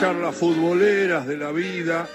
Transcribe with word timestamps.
charlas 0.00 0.34
futboleras 0.34 1.26
de 1.26 1.36
la 1.36 1.52
vida. 1.52 2.08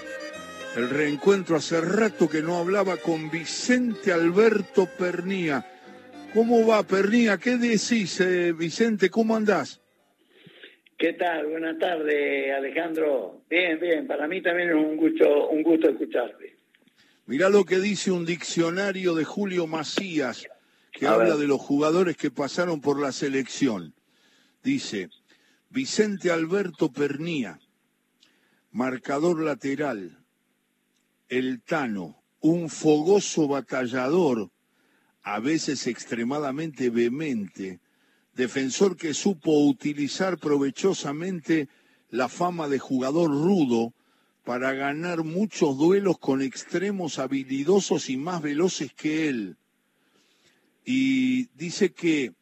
El 0.74 0.90
reencuentro 0.90 1.54
hace 1.54 1.80
rato 1.80 2.28
que 2.28 2.42
no 2.42 2.56
hablaba 2.56 2.96
con 2.96 3.30
Vicente 3.30 4.12
Alberto 4.12 4.88
Pernía. 4.98 5.64
¿Cómo 6.34 6.66
va, 6.66 6.82
Pernía? 6.82 7.38
¿Qué 7.38 7.56
decís, 7.58 8.20
eh, 8.20 8.52
Vicente? 8.52 9.08
¿Cómo 9.08 9.36
andás? 9.36 9.80
¿Qué 10.98 11.12
tal? 11.12 11.46
Buenas 11.46 11.78
tardes, 11.78 12.52
Alejandro. 12.56 13.42
Bien, 13.48 13.78
bien. 13.78 14.08
Para 14.08 14.26
mí 14.26 14.42
también 14.42 14.70
es 14.70 14.74
un 14.74 14.96
gusto, 14.96 15.50
un 15.50 15.62
gusto 15.62 15.88
escucharte. 15.88 16.56
Mirá 17.26 17.48
lo 17.50 17.64
que 17.64 17.78
dice 17.78 18.10
un 18.10 18.26
diccionario 18.26 19.14
de 19.14 19.24
Julio 19.24 19.68
Macías, 19.68 20.44
que 20.90 21.06
habla 21.06 21.36
de 21.36 21.46
los 21.46 21.60
jugadores 21.60 22.16
que 22.16 22.32
pasaron 22.32 22.80
por 22.80 23.00
la 23.00 23.12
selección. 23.12 23.94
Dice, 24.64 25.08
Vicente 25.70 26.32
Alberto 26.32 26.90
Pernía, 26.90 27.60
marcador 28.76 29.40
lateral, 29.40 30.18
el 31.30 31.62
Tano, 31.62 32.22
un 32.40 32.68
fogoso 32.68 33.48
batallador, 33.48 34.50
a 35.22 35.40
veces 35.40 35.86
extremadamente 35.86 36.90
vehemente, 36.90 37.80
defensor 38.34 38.98
que 38.98 39.14
supo 39.14 39.66
utilizar 39.66 40.36
provechosamente 40.36 41.70
la 42.10 42.28
fama 42.28 42.68
de 42.68 42.78
jugador 42.78 43.30
rudo 43.30 43.94
para 44.44 44.74
ganar 44.74 45.24
muchos 45.24 45.78
duelos 45.78 46.18
con 46.18 46.42
extremos 46.42 47.18
habilidosos 47.18 48.10
y 48.10 48.18
más 48.18 48.42
veloces 48.42 48.92
que 48.92 49.30
él. 49.30 49.56
Y 50.84 51.46
dice 51.54 51.92
que 51.92 52.34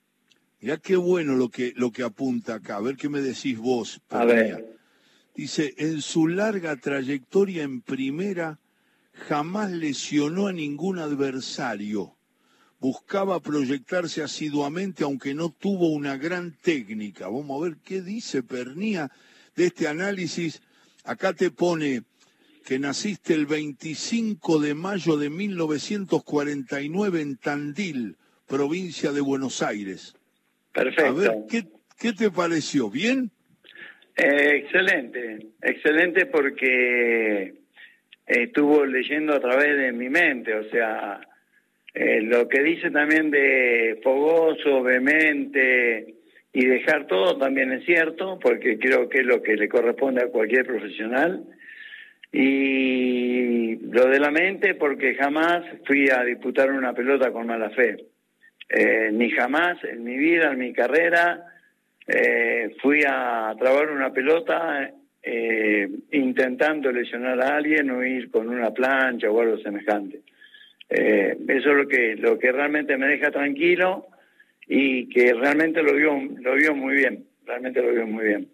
Mirá 0.61 0.79
qué 0.79 0.97
bueno 0.97 1.35
lo 1.35 1.51
que, 1.51 1.75
lo 1.77 1.93
que 1.93 2.03
apunta 2.03 2.55
acá. 2.55 2.77
A 2.77 2.81
ver 2.81 2.97
qué 2.97 3.11
me 3.11 3.21
decís 3.21 3.59
vos. 3.59 4.01
A 4.09 4.25
ver. 4.25 4.74
Dice, 5.35 5.75
en 5.79 6.01
su 6.01 6.29
larga 6.29 6.77
trayectoria 6.77 7.65
en 7.65 7.81
primera, 7.81 8.61
jamás 9.13 9.71
lesionó 9.71 10.47
a 10.47 10.53
ningún 10.53 10.99
adversario. 10.99 12.17
Buscaba 12.79 13.41
proyectarse 13.41 14.23
asiduamente, 14.23 15.05
aunque 15.05 15.35
no 15.35 15.51
tuvo 15.51 15.89
una 15.89 16.17
gran 16.17 16.53
técnica. 16.53 17.29
Vamos 17.29 17.61
a 17.61 17.65
ver 17.65 17.79
qué 17.79 18.03
dice 18.03 18.43
Pernía 18.43 19.11
de 19.57 19.67
este 19.67 19.89
análisis. 19.89 20.63
Acá 21.05 21.33
te 21.33 21.51
pone 21.51 22.05
que 22.65 22.79
naciste 22.79 23.35
el 23.35 23.47
25 23.47 24.59
de 24.59 24.75
mayo 24.75 25.17
de 25.17 25.31
1949 25.31 27.21
en 27.21 27.37
Tandil, 27.37 28.17
provincia 28.47 29.13
de 29.13 29.21
Buenos 29.21 29.63
Aires. 29.63 30.15
Perfecto. 30.73 31.07
A 31.07 31.13
ver, 31.13 31.33
¿qué, 31.99 32.13
te 32.13 32.31
pareció? 32.31 32.91
¿Bien? 32.91 33.31
Excelente, 34.17 35.49
excelente 35.61 36.27
porque 36.27 37.55
estuvo 38.27 38.87
leyendo 38.87 39.35
a 39.35 39.41
través 39.41 39.77
de 39.77 39.93
mi 39.93 40.09
mente, 40.09 40.55
o 40.55 40.65
sea, 40.71 41.21
eh, 41.93 42.21
lo 42.23 42.49
que 42.49 42.63
dice 42.63 42.91
también 42.91 43.31
de 43.31 44.01
fogoso, 44.03 44.83
vehemente 44.83 46.15
y 46.53 46.67
dejar 46.67 47.09
todo 47.09 47.37
también 47.37 47.73
es 47.73 47.85
cierto, 47.85 48.39
porque 48.41 48.79
creo 48.79 49.09
que 49.09 49.21
es 49.21 49.27
lo 49.27 49.43
que 49.43 49.57
le 49.57 49.69
corresponde 49.69 50.23
a 50.23 50.29
cualquier 50.29 50.65
profesional. 50.65 51.45
Y 52.31 53.77
lo 53.77 54.09
de 54.09 54.21
la 54.21 54.31
mente, 54.31 54.75
porque 54.75 55.17
jamás 55.17 55.65
fui 55.85 56.09
a 56.11 56.23
disputar 56.23 56.71
una 56.71 56.93
pelota 56.93 57.33
con 57.33 57.49
mala 57.49 57.71
fe. 57.71 58.07
Eh, 58.69 59.11
ni 59.13 59.31
jamás 59.31 59.83
en 59.85 60.05
mi 60.05 60.17
vida, 60.17 60.53
en 60.53 60.59
mi 60.59 60.73
carrera, 60.73 61.45
eh, 62.07 62.77
fui 62.83 63.03
a 63.07 63.55
trabar 63.59 63.91
una 63.91 64.13
pelota 64.13 64.91
eh, 65.23 65.89
intentando 66.13 66.93
lesionar 66.93 67.41
a 67.41 67.57
alguien 67.57 67.91
o 67.91 68.05
ir 68.05 68.31
con 68.31 68.49
una 68.49 68.71
plancha 68.73 69.31
o 69.31 69.41
algo 69.41 69.59
semejante. 69.59 70.23
eso 70.89 71.71
es 71.71 71.77
lo 71.77 71.89
que, 71.89 72.17
lo 72.17 72.39
que 72.39 72.53
realmente 72.53 72.97
me 72.97 73.09
deja 73.09 73.31
tranquilo 73.31 74.07
y 74.67 75.09
que 75.09 75.33
realmente 75.33 75.83
lo 75.83 75.95
vio, 75.95 76.15
lo 76.41 76.55
vio 76.55 76.75
muy 76.75 76.95
bien, 76.95 77.27
realmente 77.45 77.83
lo 77.83 77.93
vio 77.93 78.07
muy 78.07 78.27
bien. 78.27 78.49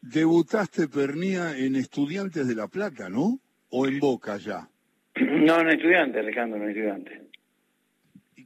Debutaste, 0.00 0.88
Pernía, 0.88 1.58
en 1.58 1.74
Estudiantes 1.74 2.46
de 2.46 2.54
La 2.54 2.68
Plata, 2.68 3.08
¿no? 3.08 3.40
¿O 3.70 3.86
en 3.86 3.98
Boca 3.98 4.36
ya? 4.36 4.68
No, 5.16 5.60
en 5.60 5.70
Estudiantes, 5.70 6.20
Alejandro, 6.20 6.62
en 6.62 6.68
Estudiantes 6.68 7.25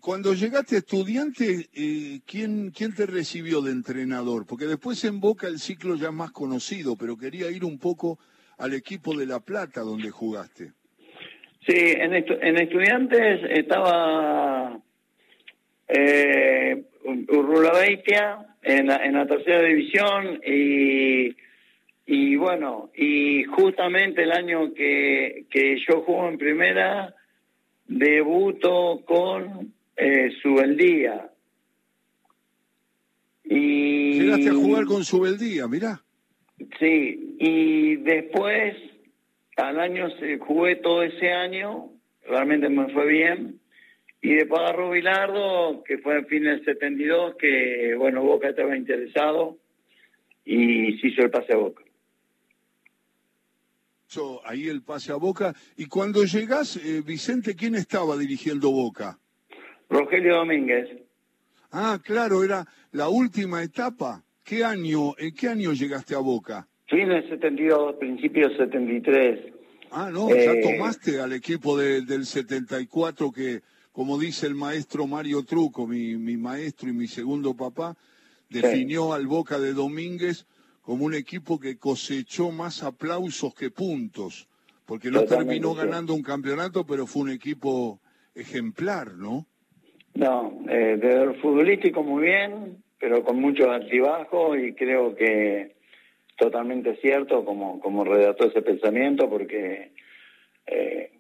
cuando 0.00 0.34
llegaste 0.34 0.78
estudiante, 0.78 1.68
eh, 1.74 2.20
¿quién, 2.26 2.70
¿quién 2.70 2.94
te 2.94 3.06
recibió 3.06 3.60
de 3.60 3.72
entrenador? 3.72 4.46
Porque 4.46 4.66
después 4.66 5.04
en 5.04 5.20
Boca 5.20 5.46
el 5.46 5.58
ciclo 5.58 5.96
ya 5.96 6.10
más 6.10 6.30
conocido, 6.30 6.96
pero 6.96 7.16
quería 7.16 7.50
ir 7.50 7.64
un 7.64 7.78
poco 7.78 8.18
al 8.58 8.74
equipo 8.74 9.16
de 9.16 9.26
La 9.26 9.40
Plata 9.40 9.80
donde 9.80 10.10
jugaste. 10.10 10.72
Sí, 11.66 11.76
en, 11.76 12.14
en 12.14 12.56
estudiantes 12.58 13.40
estaba 13.50 14.80
eh, 15.88 16.82
Urrula 17.28 17.72
Beitia 17.72 18.56
en 18.62 18.86
la, 18.86 18.96
en 19.04 19.14
la 19.14 19.26
tercera 19.26 19.62
división 19.62 20.40
y, 20.44 21.36
y 22.06 22.36
bueno, 22.36 22.90
y 22.94 23.44
justamente 23.44 24.22
el 24.22 24.32
año 24.32 24.72
que, 24.74 25.46
que 25.50 25.76
yo 25.86 26.02
juego 26.02 26.28
en 26.28 26.38
primera, 26.38 27.14
debuto 27.86 29.02
con 29.04 29.74
eh, 30.00 30.30
Subeldía. 30.42 31.30
Y... 33.44 34.20
Llegaste 34.20 34.48
a 34.48 34.54
jugar 34.54 34.84
con 34.86 35.04
Subeldía, 35.04 35.68
mirá. 35.68 36.02
Sí, 36.78 37.36
y 37.38 37.96
después, 37.96 38.76
al 39.56 39.78
año, 39.78 40.08
jugué 40.40 40.76
todo 40.76 41.02
ese 41.02 41.32
año, 41.32 41.90
realmente 42.26 42.68
me 42.68 42.92
fue 42.92 43.06
bien. 43.06 43.60
Y 44.22 44.34
después 44.34 44.60
agarró 44.60 44.90
Bilardo, 44.90 45.82
que 45.84 45.98
fue 45.98 46.18
en 46.18 46.26
fin 46.26 46.44
del 46.44 46.64
72, 46.64 47.36
que, 47.38 47.94
bueno, 47.96 48.22
Boca 48.22 48.48
estaba 48.48 48.76
interesado 48.76 49.58
y 50.44 50.98
se 50.98 51.08
hizo 51.08 51.22
el 51.22 51.30
pase 51.30 51.54
a 51.54 51.56
Boca. 51.56 51.82
Ahí 54.44 54.68
el 54.68 54.82
pase 54.82 55.12
a 55.12 55.16
Boca. 55.16 55.54
Y 55.76 55.86
cuando 55.86 56.24
llegás, 56.24 56.76
eh, 56.76 57.02
Vicente, 57.06 57.54
¿quién 57.54 57.74
estaba 57.74 58.16
dirigiendo 58.16 58.70
Boca? 58.70 59.18
Rogelio 59.90 60.36
Domínguez. 60.36 60.88
Ah, 61.72 61.98
claro, 62.02 62.42
era 62.42 62.66
la 62.92 63.08
última 63.08 63.62
etapa. 63.62 64.22
¿Qué 64.44 64.64
año, 64.64 65.14
en 65.18 65.34
qué 65.34 65.48
año 65.48 65.72
llegaste 65.72 66.14
a 66.14 66.18
Boca? 66.18 66.66
Fin 66.86 67.08
del 67.08 67.28
72, 67.28 67.96
principios 67.96 68.52
73. 68.56 69.52
Ah, 69.92 70.10
no, 70.12 70.28
ya 70.30 70.52
eh, 70.52 70.62
tomaste 70.62 71.20
al 71.20 71.32
equipo 71.32 71.76
del 71.76 72.24
74 72.24 73.32
que, 73.32 73.62
como 73.92 74.18
dice 74.18 74.46
el 74.46 74.54
maestro 74.54 75.06
Mario 75.06 75.44
Truco, 75.44 75.86
mi, 75.86 76.16
mi 76.16 76.36
maestro 76.36 76.88
y 76.88 76.92
mi 76.92 77.08
segundo 77.08 77.54
papá, 77.54 77.96
definió 78.48 79.12
al 79.12 79.26
Boca 79.26 79.58
de 79.58 79.72
Domínguez 79.72 80.46
como 80.82 81.04
un 81.04 81.14
equipo 81.14 81.58
que 81.58 81.76
cosechó 81.76 82.50
más 82.50 82.82
aplausos 82.82 83.54
que 83.54 83.70
puntos, 83.70 84.48
porque 84.86 85.10
no 85.10 85.24
terminó 85.24 85.74
ganando 85.74 86.14
un 86.14 86.22
campeonato, 86.22 86.84
pero 86.86 87.06
fue 87.06 87.22
un 87.22 87.30
equipo 87.30 88.00
ejemplar, 88.34 89.14
¿no? 89.14 89.46
No, 90.14 90.64
eh, 90.68 90.96
de 91.00 91.34
futbolístico 91.34 92.02
muy 92.02 92.24
bien, 92.24 92.82
pero 92.98 93.24
con 93.24 93.40
muchos 93.40 93.68
altibajos 93.68 94.58
y 94.58 94.74
creo 94.74 95.14
que 95.14 95.72
totalmente 96.36 96.96
cierto 96.96 97.44
como, 97.44 97.80
como 97.80 98.04
redactó 98.04 98.48
ese 98.48 98.62
pensamiento 98.62 99.28
porque 99.28 99.92
eh, 100.66 101.10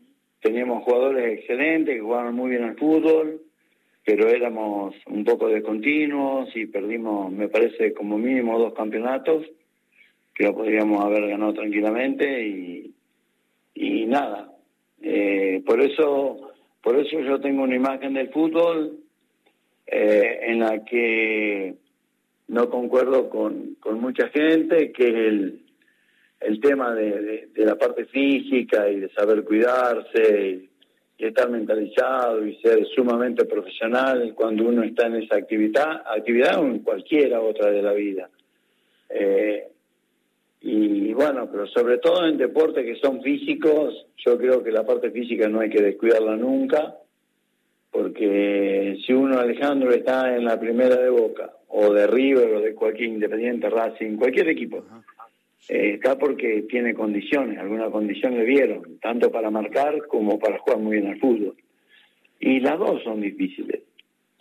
teníamos 0.40 0.84
jugadores 0.84 1.38
excelentes 1.38 1.94
que 1.94 2.00
jugaban 2.00 2.34
muy 2.34 2.50
bien 2.50 2.64
al 2.64 2.76
fútbol, 2.76 3.40
pero 4.04 4.28
éramos 4.28 4.94
un 5.06 5.24
poco 5.24 5.48
descontinuos 5.48 6.54
y 6.56 6.66
perdimos, 6.66 7.30
me 7.32 7.48
parece, 7.48 7.92
como 7.92 8.18
mínimo 8.18 8.58
dos 8.58 8.74
campeonatos 8.74 9.46
que 10.34 10.44
lo 10.44 10.54
podríamos 10.54 11.04
haber 11.04 11.28
ganado 11.28 11.52
tranquilamente 11.52 12.46
y, 12.46 12.94
y 13.74 14.06
nada. 14.06 14.52
Eh, 15.02 15.62
por 15.66 15.80
eso 15.80 16.49
por 16.82 16.98
eso 16.98 17.20
yo 17.20 17.40
tengo 17.40 17.62
una 17.62 17.76
imagen 17.76 18.14
del 18.14 18.30
fútbol 18.30 18.98
eh, 19.86 20.40
en 20.42 20.60
la 20.60 20.84
que 20.84 21.74
no 22.48 22.70
concuerdo 22.70 23.28
con, 23.28 23.76
con 23.80 24.00
mucha 24.00 24.28
gente, 24.28 24.92
que 24.92 25.08
es 25.08 25.14
el, 25.14 25.60
el 26.40 26.60
tema 26.60 26.94
de, 26.94 27.48
de, 27.52 27.64
la 27.64 27.76
parte 27.76 28.06
física 28.06 28.88
y 28.88 29.00
de 29.00 29.08
saber 29.10 29.44
cuidarse 29.44 30.68
y, 31.18 31.24
estar 31.24 31.50
mentalizado 31.50 32.46
y 32.46 32.56
ser 32.62 32.86
sumamente 32.94 33.44
profesional 33.44 34.32
cuando 34.34 34.64
uno 34.64 34.82
está 34.82 35.06
en 35.06 35.16
esa 35.16 35.36
actividad, 35.36 36.02
actividad 36.06 36.58
o 36.58 36.64
en 36.64 36.78
cualquiera 36.78 37.42
otra 37.42 37.70
de 37.70 37.82
la 37.82 37.92
vida. 37.92 38.30
Eh, 39.10 39.68
y 40.60 41.12
bueno, 41.14 41.48
pero 41.50 41.66
sobre 41.66 41.98
todo 41.98 42.26
en 42.26 42.36
deportes 42.36 42.84
que 42.84 42.96
son 42.96 43.22
físicos, 43.22 44.06
yo 44.18 44.36
creo 44.36 44.62
que 44.62 44.70
la 44.70 44.84
parte 44.84 45.10
física 45.10 45.48
no 45.48 45.60
hay 45.60 45.70
que 45.70 45.82
descuidarla 45.82 46.36
nunca, 46.36 46.96
porque 47.90 48.98
si 49.04 49.12
uno, 49.12 49.38
Alejandro, 49.38 49.90
está 49.90 50.36
en 50.36 50.44
la 50.44 50.60
primera 50.60 50.96
de 50.96 51.10
Boca, 51.10 51.50
o 51.68 51.92
de 51.92 52.06
River, 52.06 52.54
o 52.54 52.60
de 52.60 52.74
cualquier 52.74 53.08
Independiente, 53.08 53.68
Racing, 53.70 54.16
cualquier 54.16 54.48
equipo, 54.48 54.84
Eh, 55.68 55.94
está 55.94 56.18
porque 56.18 56.62
tiene 56.62 56.94
condiciones, 56.94 57.58
alguna 57.58 57.90
condición 57.90 58.36
le 58.36 58.44
dieron, 58.44 58.98
tanto 58.98 59.30
para 59.30 59.50
marcar 59.50 60.06
como 60.08 60.38
para 60.38 60.58
jugar 60.58 60.78
muy 60.78 60.96
bien 60.96 61.06
al 61.06 61.20
fútbol. 61.20 61.54
Y 62.40 62.58
las 62.60 62.78
dos 62.78 63.02
son 63.04 63.20
difíciles. 63.20 63.82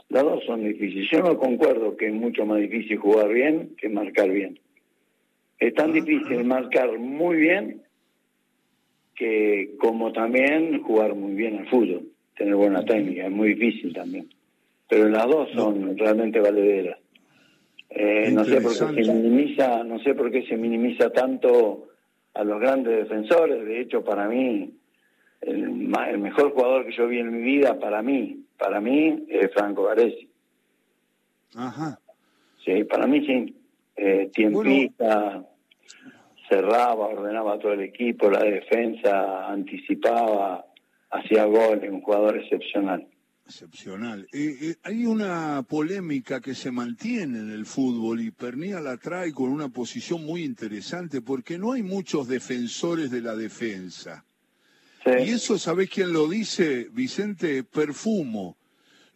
Las 0.07 0.23
dos 0.23 0.43
son 0.45 0.63
difíciles. 0.63 1.07
Yo 1.11 1.19
no 1.19 1.37
concuerdo 1.37 1.95
que 1.97 2.07
es 2.07 2.13
mucho 2.13 2.45
más 2.45 2.59
difícil 2.59 2.97
jugar 2.97 3.29
bien 3.29 3.75
que 3.77 3.89
marcar 3.89 4.29
bien. 4.31 4.57
Es 5.59 5.73
tan 5.73 5.91
difícil 5.91 6.43
marcar 6.45 6.97
muy 6.97 7.37
bien 7.37 7.81
que 9.15 9.75
como 9.79 10.13
también 10.13 10.81
jugar 10.81 11.13
muy 11.13 11.33
bien 11.33 11.57
al 11.57 11.67
fútbol, 11.67 12.07
tener 12.37 12.55
buena 12.55 12.85
técnica, 12.85 13.25
es 13.25 13.31
muy 13.31 13.53
difícil 13.53 13.93
también. 13.93 14.29
Pero 14.87 15.09
las 15.09 15.27
dos 15.27 15.49
son 15.51 15.97
realmente 15.97 16.39
valederas. 16.39 16.97
Eh, 17.89 18.31
no 18.31 18.45
sé 18.45 18.61
por 18.61 18.71
qué 18.95 19.03
se 19.03 19.13
minimiza, 19.13 19.83
no 19.83 19.99
sé 19.99 20.15
por 20.15 20.31
qué 20.31 20.43
se 20.43 20.55
minimiza 20.55 21.11
tanto 21.11 21.89
a 22.33 22.43
los 22.43 22.59
grandes 22.61 22.97
defensores. 22.97 23.65
De 23.65 23.81
hecho, 23.81 24.03
para 24.03 24.27
mí, 24.27 24.71
el, 25.41 25.93
el 26.09 26.17
mejor 26.19 26.53
jugador 26.53 26.85
que 26.85 26.95
yo 26.95 27.07
vi 27.07 27.19
en 27.19 27.31
mi 27.31 27.41
vida, 27.41 27.77
para 27.77 28.01
mí, 28.01 28.45
para 28.57 28.79
mí, 28.79 29.25
es 29.27 29.51
Franco 29.53 29.83
Varesi. 29.83 30.29
Ajá. 31.55 31.99
Sí, 32.63 32.83
para 32.85 33.07
mí 33.07 33.25
sí. 33.25 33.55
Eh, 34.01 34.31
tiempista, 34.33 35.45
cerraba, 36.47 37.07
ordenaba 37.07 37.59
todo 37.59 37.73
el 37.73 37.81
equipo, 37.81 38.31
la 38.31 38.43
defensa, 38.43 39.49
anticipaba, 39.49 40.65
hacía 41.09 41.43
goles, 41.43 41.91
un 41.91 42.01
jugador 42.01 42.37
excepcional. 42.37 43.05
Excepcional. 43.45 44.25
Eh, 44.31 44.55
eh, 44.61 44.75
hay 44.83 45.05
una 45.05 45.65
polémica 45.67 46.39
que 46.39 46.55
se 46.55 46.71
mantiene 46.71 47.39
en 47.39 47.51
el 47.51 47.65
fútbol 47.65 48.21
y 48.21 48.31
Pernía 48.31 48.79
la 48.79 48.95
trae 48.95 49.33
con 49.33 49.49
una 49.51 49.67
posición 49.67 50.25
muy 50.25 50.43
interesante 50.43 51.21
porque 51.21 51.57
no 51.57 51.73
hay 51.73 51.83
muchos 51.83 52.29
defensores 52.29 53.11
de 53.11 53.21
la 53.21 53.35
defensa. 53.35 54.23
Y 55.05 55.31
eso, 55.31 55.57
¿sabés 55.57 55.89
quién 55.89 56.13
lo 56.13 56.27
dice? 56.29 56.87
Vicente 56.91 57.63
Perfumo. 57.63 58.55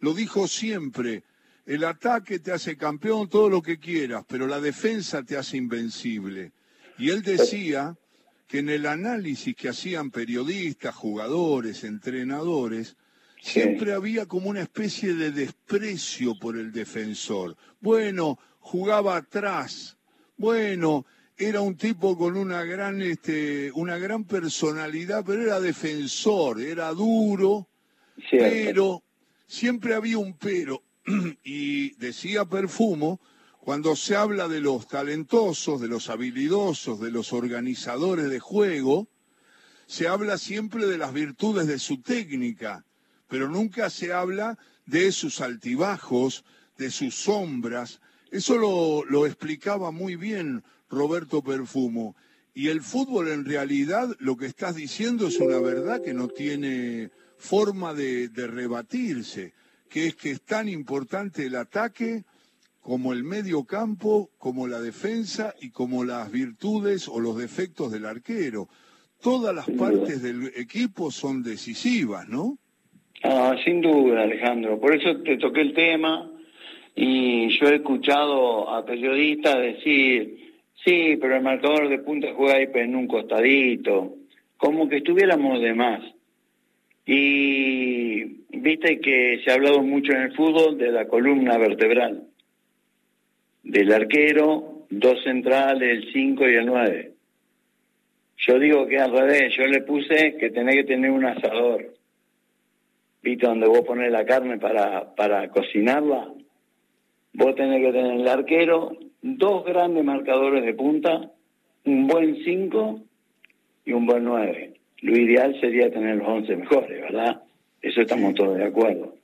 Lo 0.00 0.12
dijo 0.12 0.46
siempre. 0.46 1.22
El 1.66 1.84
ataque 1.84 2.38
te 2.38 2.52
hace 2.52 2.76
campeón, 2.76 3.28
todo 3.28 3.48
lo 3.48 3.62
que 3.62 3.78
quieras, 3.78 4.24
pero 4.28 4.46
la 4.46 4.60
defensa 4.60 5.22
te 5.22 5.36
hace 5.36 5.56
invencible. 5.56 6.52
Y 6.98 7.10
él 7.10 7.22
decía 7.22 7.96
que 8.46 8.58
en 8.58 8.68
el 8.68 8.86
análisis 8.86 9.56
que 9.56 9.70
hacían 9.70 10.10
periodistas, 10.10 10.94
jugadores, 10.94 11.84
entrenadores, 11.84 12.96
siempre 13.40 13.92
había 13.92 14.26
como 14.26 14.50
una 14.50 14.60
especie 14.60 15.14
de 15.14 15.30
desprecio 15.30 16.38
por 16.38 16.56
el 16.56 16.70
defensor. 16.70 17.56
Bueno, 17.80 18.38
jugaba 18.60 19.16
atrás. 19.16 19.96
Bueno, 20.36 21.06
era 21.36 21.60
un 21.60 21.76
tipo 21.76 22.16
con 22.16 22.36
una 22.36 22.62
gran, 22.64 23.02
este, 23.02 23.72
una 23.72 23.98
gran 23.98 24.24
personalidad, 24.24 25.24
pero 25.26 25.42
era 25.42 25.60
defensor, 25.60 26.60
era 26.60 26.90
duro, 26.90 27.68
pero 28.30 29.02
siempre 29.46 29.94
había 29.94 30.18
un 30.18 30.34
pero. 30.34 30.82
y 31.44 31.90
decía 31.96 32.44
Perfumo 32.44 33.20
cuando 33.60 33.96
se 33.96 34.14
habla 34.14 34.46
de 34.46 34.60
los 34.60 34.88
talentosos, 34.88 35.80
de 35.80 35.88
los 35.88 36.10
habilidosos, 36.10 37.00
de 37.00 37.10
los 37.10 37.32
organizadores 37.32 38.28
de 38.28 38.38
juego, 38.38 39.08
se 39.86 40.06
habla 40.06 40.36
siempre 40.36 40.86
de 40.86 40.98
las 40.98 41.14
virtudes 41.14 41.66
de 41.66 41.78
su 41.78 42.02
técnica, 42.02 42.84
pero 43.26 43.48
nunca 43.48 43.88
se 43.88 44.12
habla 44.12 44.58
de 44.84 45.12
sus 45.12 45.40
altibajos, 45.40 46.44
de 46.76 46.90
sus 46.90 47.14
sombras. 47.14 48.00
Eso 48.30 49.04
lo, 49.08 49.26
explicaba 49.26 49.90
muy 49.90 50.16
bien 50.16 50.62
Roberto 50.90 51.42
Perfumo. 51.42 52.16
Y 52.52 52.68
el 52.68 52.82
fútbol 52.82 53.28
en 53.28 53.46
realidad, 53.46 54.14
lo 54.18 54.36
que 54.36 54.46
estás 54.46 54.74
diciendo 54.74 55.26
es 55.26 55.38
una 55.38 55.58
verdad 55.58 56.02
que 56.02 56.12
no 56.12 56.28
tiene 56.28 57.10
forma 57.38 57.94
de 57.94 58.28
rebatirse, 58.34 59.54
que 59.88 60.06
es 60.06 60.16
que 60.16 60.30
es 60.30 60.42
tan 60.42 60.68
importante 60.68 61.46
el 61.46 61.56
ataque 61.56 62.24
como 62.80 63.12
el 63.14 63.24
medio 63.24 63.64
campo, 63.64 64.30
como 64.36 64.66
la 64.66 64.80
defensa 64.80 65.54
y 65.60 65.70
como 65.70 66.04
las 66.04 66.30
virtudes 66.30 67.08
o 67.08 67.18
los 67.18 67.38
defectos 67.38 67.90
del 67.90 68.04
arquero. 68.04 68.68
Todas 69.22 69.54
las 69.54 69.70
partes 69.70 70.22
del 70.22 70.52
equipo 70.54 71.10
son 71.10 71.42
decisivas, 71.42 72.28
¿no? 72.28 72.58
Ah, 73.22 73.56
sin 73.64 73.80
duda, 73.80 74.24
Alejandro. 74.24 74.78
Por 74.78 74.94
eso 74.94 75.16
te 75.22 75.38
toqué 75.38 75.62
el 75.62 75.72
tema 75.72 76.30
y 76.94 77.48
yo 77.58 77.68
he 77.68 77.76
escuchado 77.76 78.68
a 78.68 78.84
periodistas 78.84 79.56
decir, 79.56 80.52
sí, 80.84 81.16
pero 81.18 81.36
el 81.36 81.42
marcador 81.42 81.88
de 81.88 82.00
punta 82.00 82.28
juega 82.36 82.56
ahí 82.56 82.68
en 82.74 82.94
un 82.94 83.08
costadito, 83.08 84.14
como 84.58 84.90
que 84.90 84.98
estuviéramos 84.98 85.58
de 85.62 85.72
más. 85.72 86.02
Y 87.06 88.03
viste 88.48 89.00
que 89.00 89.40
se 89.44 89.50
ha 89.50 89.54
hablado 89.54 89.82
mucho 89.82 90.12
en 90.12 90.22
el 90.22 90.34
fútbol 90.34 90.78
de 90.78 90.90
la 90.90 91.06
columna 91.06 91.58
vertebral 91.58 92.28
del 93.64 93.92
arquero, 93.92 94.86
dos 94.90 95.22
centrales, 95.24 96.04
el 96.04 96.12
5 96.12 96.48
y 96.48 96.54
el 96.54 96.66
9. 96.66 97.12
Yo 98.36 98.58
digo 98.58 98.86
que 98.86 98.98
al 98.98 99.12
revés, 99.12 99.54
yo 99.56 99.66
le 99.66 99.80
puse 99.82 100.36
que 100.36 100.50
tenés 100.50 100.76
que 100.76 100.84
tener 100.84 101.10
un 101.10 101.24
asador. 101.24 101.94
¿Viste 103.22 103.46
donde 103.46 103.66
vos 103.66 103.80
pones 103.80 104.12
la 104.12 104.26
carne 104.26 104.58
para, 104.58 105.14
para 105.14 105.48
cocinarla? 105.48 106.28
Vos 107.32 107.54
tenés 107.54 107.80
que 107.80 107.92
tener 107.92 108.20
el 108.20 108.28
arquero, 108.28 108.98
dos 109.22 109.64
grandes 109.64 110.04
marcadores 110.04 110.62
de 110.64 110.74
punta, 110.74 111.30
un 111.86 112.06
buen 112.06 112.36
5 112.44 113.00
y 113.86 113.92
un 113.92 114.06
buen 114.06 114.24
9. 114.24 114.74
Lo 115.00 115.16
ideal 115.16 115.58
sería 115.60 115.90
tener 115.90 116.16
los 116.16 116.28
11 116.28 116.56
mejores, 116.56 117.00
¿verdad? 117.00 117.42
Eso 117.84 118.00
estamos 118.00 118.34
todos 118.34 118.56
de 118.56 118.64
acuerdo. 118.64 119.14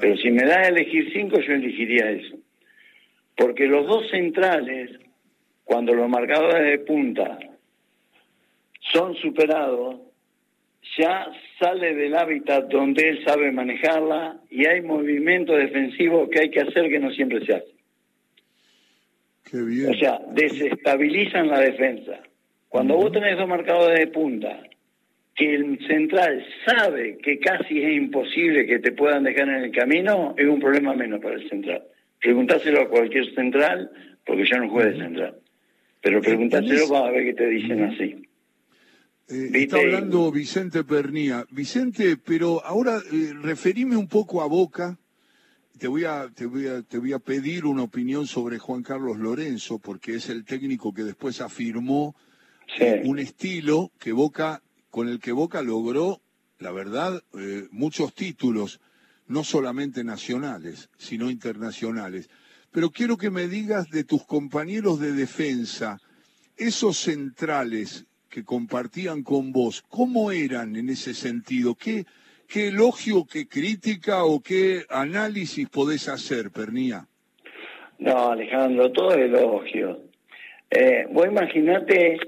Pero 0.00 0.16
si 0.18 0.30
me 0.30 0.44
da 0.44 0.60
a 0.60 0.68
elegir 0.68 1.10
5, 1.14 1.40
yo 1.40 1.52
elegiría 1.54 2.10
eso. 2.10 2.36
Porque 3.34 3.66
los 3.66 3.86
dos 3.86 4.10
centrales, 4.10 4.90
cuando 5.64 5.94
los 5.94 6.10
marcadores 6.10 6.70
de 6.70 6.78
punta 6.80 7.38
son 8.92 9.16
superados, 9.16 9.96
ya 10.98 11.26
sale 11.58 11.94
del 11.94 12.14
hábitat 12.14 12.68
donde 12.68 13.08
él 13.08 13.24
sabe 13.24 13.50
manejarla 13.50 14.40
y 14.50 14.66
hay 14.66 14.82
movimientos 14.82 15.56
defensivos 15.56 16.28
que 16.28 16.40
hay 16.40 16.50
que 16.50 16.60
hacer 16.60 16.90
que 16.90 16.98
no 16.98 17.10
siempre 17.12 17.46
se 17.46 17.54
hace. 17.54 17.72
O 19.88 19.94
sea, 19.94 20.20
desestabilizan 20.32 21.48
la 21.48 21.60
defensa. 21.60 22.20
Cuando 22.68 22.96
vos 22.96 23.10
tenés 23.10 23.38
dos 23.38 23.48
marcadores 23.48 23.98
de 23.98 24.06
punta, 24.08 24.62
que 25.42 25.54
el 25.56 25.78
central 25.88 26.44
sabe 26.64 27.18
que 27.18 27.40
casi 27.40 27.82
es 27.82 27.96
imposible 27.96 28.64
que 28.64 28.78
te 28.78 28.92
puedan 28.92 29.24
dejar 29.24 29.48
en 29.48 29.64
el 29.64 29.72
camino, 29.72 30.36
es 30.38 30.46
un 30.46 30.60
problema 30.60 30.94
menos 30.94 31.20
para 31.20 31.34
el 31.34 31.48
central. 31.48 31.82
Preguntáselo 32.20 32.82
a 32.82 32.88
cualquier 32.88 33.34
central, 33.34 33.90
porque 34.24 34.44
ya 34.48 34.58
no 34.58 34.70
juega 34.70 34.90
de 34.90 34.98
central. 34.98 35.40
Pero 36.00 36.20
preguntáselo 36.20 36.88
para 36.88 37.10
ver 37.10 37.24
qué 37.24 37.34
te 37.34 37.48
dicen 37.48 37.82
así. 37.82 38.28
Eh, 39.28 39.50
está 39.54 39.78
hablando 39.78 40.30
Vicente 40.30 40.84
Pernía. 40.84 41.44
Vicente, 41.50 42.16
pero 42.24 42.64
ahora 42.64 42.98
eh, 43.12 43.32
referime 43.42 43.96
un 43.96 44.06
poco 44.06 44.42
a 44.42 44.46
Boca. 44.46 44.96
Te 45.76 45.88
voy, 45.88 46.04
a, 46.04 46.28
te, 46.32 46.46
voy 46.46 46.68
a, 46.68 46.82
te 46.82 46.98
voy 46.98 47.14
a 47.14 47.18
pedir 47.18 47.66
una 47.66 47.82
opinión 47.82 48.28
sobre 48.28 48.58
Juan 48.60 48.84
Carlos 48.84 49.18
Lorenzo, 49.18 49.80
porque 49.80 50.14
es 50.14 50.28
el 50.28 50.44
técnico 50.44 50.94
que 50.94 51.02
después 51.02 51.40
afirmó 51.40 52.14
un 53.04 53.18
estilo 53.18 53.90
que 53.98 54.12
Boca, 54.12 54.62
con 54.92 55.08
el 55.08 55.20
que 55.20 55.32
Boca 55.32 55.62
logró, 55.62 56.20
la 56.58 56.70
verdad, 56.70 57.22
eh, 57.32 57.66
muchos 57.70 58.14
títulos 58.14 58.78
no 59.26 59.42
solamente 59.42 60.04
nacionales, 60.04 60.90
sino 60.98 61.30
internacionales. 61.30 62.28
Pero 62.70 62.90
quiero 62.90 63.16
que 63.16 63.30
me 63.30 63.48
digas 63.48 63.88
de 63.88 64.04
tus 64.04 64.26
compañeros 64.26 65.00
de 65.00 65.12
defensa, 65.12 65.98
esos 66.58 66.98
centrales 66.98 68.04
que 68.28 68.44
compartían 68.44 69.22
con 69.22 69.50
vos, 69.50 69.82
¿cómo 69.88 70.30
eran 70.30 70.76
en 70.76 70.90
ese 70.90 71.14
sentido? 71.14 71.74
¿Qué, 71.74 72.04
qué 72.46 72.68
elogio, 72.68 73.24
qué 73.24 73.48
crítica 73.48 74.24
o 74.24 74.42
qué 74.42 74.84
análisis 74.90 75.70
podés 75.70 76.06
hacer, 76.10 76.50
Pernía? 76.50 77.06
No, 77.98 78.32
Alejandro, 78.32 78.92
todo 78.92 79.14
elogio. 79.14 80.02
Eh, 80.70 81.06
vos 81.10 81.26
imaginate 81.26 82.18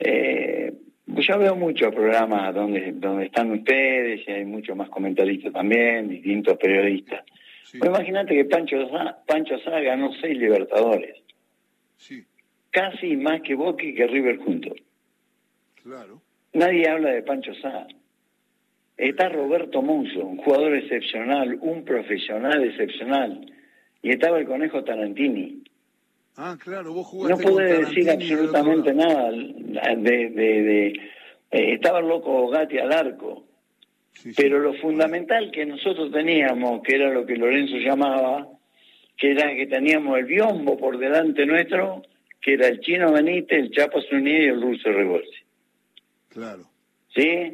eh, 0.00 0.72
yo 1.16 1.38
veo 1.38 1.56
muchos 1.56 1.94
programas 1.94 2.54
donde, 2.54 2.92
donde 2.92 3.26
están 3.26 3.50
ustedes 3.52 4.26
y 4.26 4.30
hay 4.30 4.44
muchos 4.44 4.76
más 4.76 4.88
comentaristas 4.88 5.52
también, 5.52 6.08
distintos 6.08 6.56
periodistas. 6.58 7.24
Pues 7.78 7.88
imagínate 7.88 8.34
que 8.34 8.44
Pancho, 8.44 8.76
Pancho 9.26 9.58
Sá 9.60 9.80
ganó 9.80 10.12
seis 10.20 10.36
Libertadores. 10.36 11.16
Sí. 11.96 12.24
Casi 12.70 13.16
más 13.16 13.42
que 13.42 13.54
Boca 13.54 13.84
y 13.84 13.94
que 13.94 14.06
River 14.06 14.38
juntos. 14.38 14.74
Claro. 15.82 16.20
Nadie 16.52 16.88
habla 16.88 17.10
de 17.10 17.22
Pancho 17.22 17.54
Sá. 17.54 17.86
Está 18.96 19.28
Roberto 19.28 19.82
Monzo, 19.82 20.26
un 20.26 20.36
jugador 20.38 20.74
excepcional, 20.74 21.58
un 21.60 21.84
profesional 21.84 22.64
excepcional. 22.64 23.46
Y 24.02 24.10
estaba 24.10 24.38
el 24.38 24.46
conejo 24.46 24.84
Tarantini. 24.84 25.62
Ah, 26.42 26.56
claro, 26.58 26.94
vos 26.94 27.06
jugaste 27.06 27.44
No 27.44 27.50
pude 27.50 27.84
decir 27.84 28.08
absolutamente 28.08 28.94
nada. 28.94 29.30
De, 29.30 30.30
de, 30.30 30.86
eh, 30.88 30.98
estaba 31.50 32.00
loco 32.00 32.48
Gatti 32.48 32.78
al 32.78 32.92
arco. 32.92 33.44
Pero 34.34 34.58
lo 34.58 34.72
fundamental 34.72 35.50
que 35.50 35.66
nosotros 35.66 36.10
teníamos, 36.10 36.82
que 36.82 36.94
era 36.94 37.10
lo 37.10 37.26
que 37.26 37.36
Lorenzo 37.36 37.76
llamaba, 37.76 38.48
que 39.18 39.32
era 39.32 39.54
que 39.54 39.66
teníamos 39.66 40.18
el 40.18 40.24
biombo 40.24 40.78
por 40.78 40.96
delante 40.96 41.44
nuestro, 41.44 42.00
que 42.40 42.54
era 42.54 42.68
el 42.68 42.80
chino 42.80 43.12
Benítez, 43.12 43.58
el 43.58 43.70
Chapo 43.72 44.00
Zuniga 44.00 44.38
y 44.38 44.48
el 44.48 44.62
ruso 44.62 44.90
Rebolsi. 44.90 45.40
Claro. 46.30 46.64
¿Sí? 47.14 47.52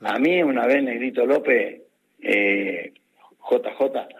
A 0.00 0.18
mí 0.18 0.42
una 0.42 0.66
vez 0.66 0.82
Negrito 0.82 1.26
López, 1.26 1.82
eh, 2.22 2.94
JJ, 3.50 4.19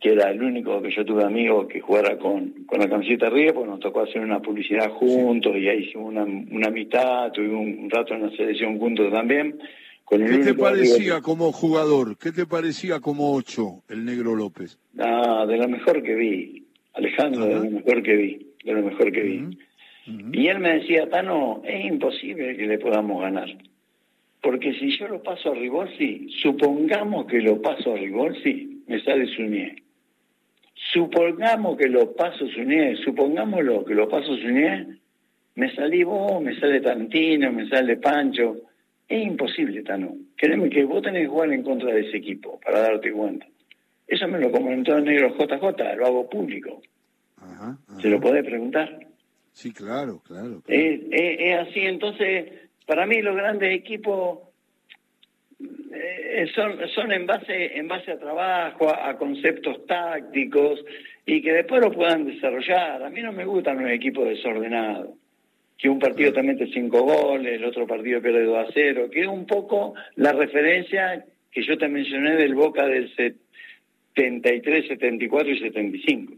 que 0.00 0.12
era 0.12 0.30
el 0.30 0.42
único 0.42 0.80
que 0.80 0.90
yo 0.94 1.04
tuve 1.04 1.24
amigo 1.24 1.66
que 1.66 1.80
jugara 1.80 2.16
con, 2.16 2.64
con 2.64 2.78
la 2.78 2.88
camiseta 2.88 3.28
Río, 3.28 3.52
pues 3.54 3.66
nos 3.66 3.80
tocó 3.80 4.02
hacer 4.02 4.20
una 4.20 4.40
publicidad 4.40 4.90
juntos 4.90 5.56
y 5.56 5.68
ahí 5.68 5.84
hicimos 5.84 6.08
una, 6.10 6.22
una 6.22 6.68
amistad, 6.68 7.32
tuvimos 7.32 7.60
un 7.60 7.90
rato 7.90 8.14
en 8.14 8.22
la 8.22 8.30
selección 8.30 8.78
juntos 8.78 9.12
también. 9.12 9.58
¿Qué 10.08 10.18
te 10.18 10.54
parecía 10.54 11.20
como 11.22 11.50
jugador? 11.50 12.16
¿Qué 12.18 12.30
te 12.30 12.46
parecía 12.46 13.00
como 13.00 13.34
ocho, 13.34 13.82
el 13.88 14.04
Negro 14.04 14.36
López? 14.36 14.78
Ah, 14.98 15.44
de 15.48 15.56
lo 15.56 15.68
mejor 15.68 16.02
que 16.02 16.14
vi, 16.14 16.66
Alejandro, 16.92 17.46
de 17.46 17.54
lo 17.54 17.70
mejor 17.70 18.02
que 18.02 18.14
vi, 18.14 18.46
de 18.64 18.72
lo 18.72 18.82
mejor 18.82 19.10
que 19.10 19.22
vi. 19.22 19.58
Y 20.32 20.46
él 20.48 20.58
me 20.58 20.74
decía, 20.74 21.08
Tano, 21.08 21.62
es 21.64 21.86
imposible 21.86 22.56
que 22.56 22.66
le 22.66 22.78
podamos 22.78 23.22
ganar. 23.22 23.48
Porque 24.42 24.74
si 24.74 24.96
yo 24.98 25.08
lo 25.08 25.22
paso 25.22 25.52
a 25.52 25.54
Ribolsi, 25.54 26.28
supongamos 26.42 27.26
que 27.26 27.40
lo 27.40 27.62
paso 27.62 27.94
a 27.94 27.96
Ribolsi, 27.96 28.73
me 28.86 29.02
sale 29.02 29.26
Suñé. 29.26 29.76
Supongamos 30.92 31.76
que 31.76 31.88
lo 31.88 32.14
paso 32.14 32.46
Suñé, 32.48 32.96
supongámoslo 32.96 33.84
que 33.84 33.94
lo 33.94 34.08
paso 34.08 34.36
Suñé, 34.36 34.98
me 35.54 35.74
salí 35.74 36.02
vos, 36.02 36.42
me 36.42 36.58
sale 36.58 36.80
Tantino, 36.80 37.52
me 37.52 37.68
sale 37.68 37.96
Pancho. 37.96 38.56
Es 39.08 39.24
imposible, 39.24 39.82
Tano. 39.82 40.14
Créeme 40.36 40.70
que 40.70 40.84
vos 40.84 41.02
tenés 41.02 41.22
que 41.22 41.28
jugar 41.28 41.52
en 41.52 41.62
contra 41.62 41.92
de 41.92 42.00
ese 42.00 42.16
equipo, 42.16 42.58
para 42.60 42.80
darte 42.80 43.12
cuenta. 43.12 43.46
Eso 44.06 44.28
me 44.28 44.40
lo 44.40 44.50
comentó 44.50 44.96
el 44.96 45.04
negro 45.04 45.36
JJ, 45.36 45.96
lo 45.96 46.06
hago 46.06 46.28
público. 46.28 46.82
¿Se 48.00 48.08
lo 48.08 48.20
podés 48.20 48.44
preguntar? 48.44 48.98
Sí, 49.52 49.72
claro, 49.72 50.20
claro. 50.24 50.62
Es, 50.66 51.58
así, 51.60 51.80
entonces, 51.80 52.52
para 52.86 53.06
mí 53.06 53.22
los 53.22 53.36
grandes 53.36 53.74
equipos 53.74 54.40
eh, 55.92 56.46
son, 56.54 56.78
son 56.94 57.12
en 57.12 57.26
base 57.26 57.78
en 57.78 57.88
base 57.88 58.12
a 58.12 58.18
trabajo, 58.18 58.88
a, 58.88 59.16
conceptos 59.16 59.86
tácticos 59.86 60.84
y 61.26 61.40
que 61.42 61.52
después 61.52 61.80
lo 61.80 61.92
puedan 61.92 62.26
desarrollar. 62.26 63.02
A 63.02 63.10
mí 63.10 63.22
no 63.22 63.32
me 63.32 63.44
gustan 63.44 63.82
los 63.82 63.90
equipos 63.90 64.28
desordenados. 64.28 65.10
Que 65.76 65.88
un 65.88 65.98
partido 65.98 66.32
también 66.32 66.58
te 66.58 66.66
cinco 66.72 67.02
goles, 67.02 67.54
el 67.54 67.64
otro 67.64 67.86
partido 67.86 68.22
pierde 68.22 68.44
2 68.44 68.68
a 68.68 68.72
0, 68.72 69.08
que 69.10 69.22
es 69.22 69.26
un 69.26 69.44
poco 69.44 69.94
la 70.14 70.32
referencia 70.32 71.24
que 71.50 71.62
yo 71.64 71.76
te 71.76 71.88
mencioné 71.88 72.36
del 72.36 72.54
Boca 72.54 72.86
del 72.86 73.12
73, 73.14 74.86
74 74.86 75.52
y 75.52 75.58
75. 75.58 76.34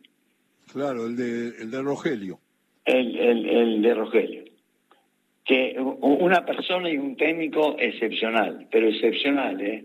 Claro, 0.73 1.06
el 1.06 1.16
de, 1.16 1.49
el 1.62 1.71
de 1.71 1.83
Rogelio 1.83 2.40
el, 2.87 3.16
el, 3.18 3.49
el 3.49 3.83
de 3.83 3.95
Rogelio. 3.95 4.45
Que 5.46 5.76
una 5.78 6.44
persona 6.44 6.90
y 6.90 6.98
un 6.98 7.16
técnico 7.16 7.76
excepcional, 7.78 8.66
pero 8.70 8.88
excepcional, 8.88 9.60
¿eh? 9.60 9.84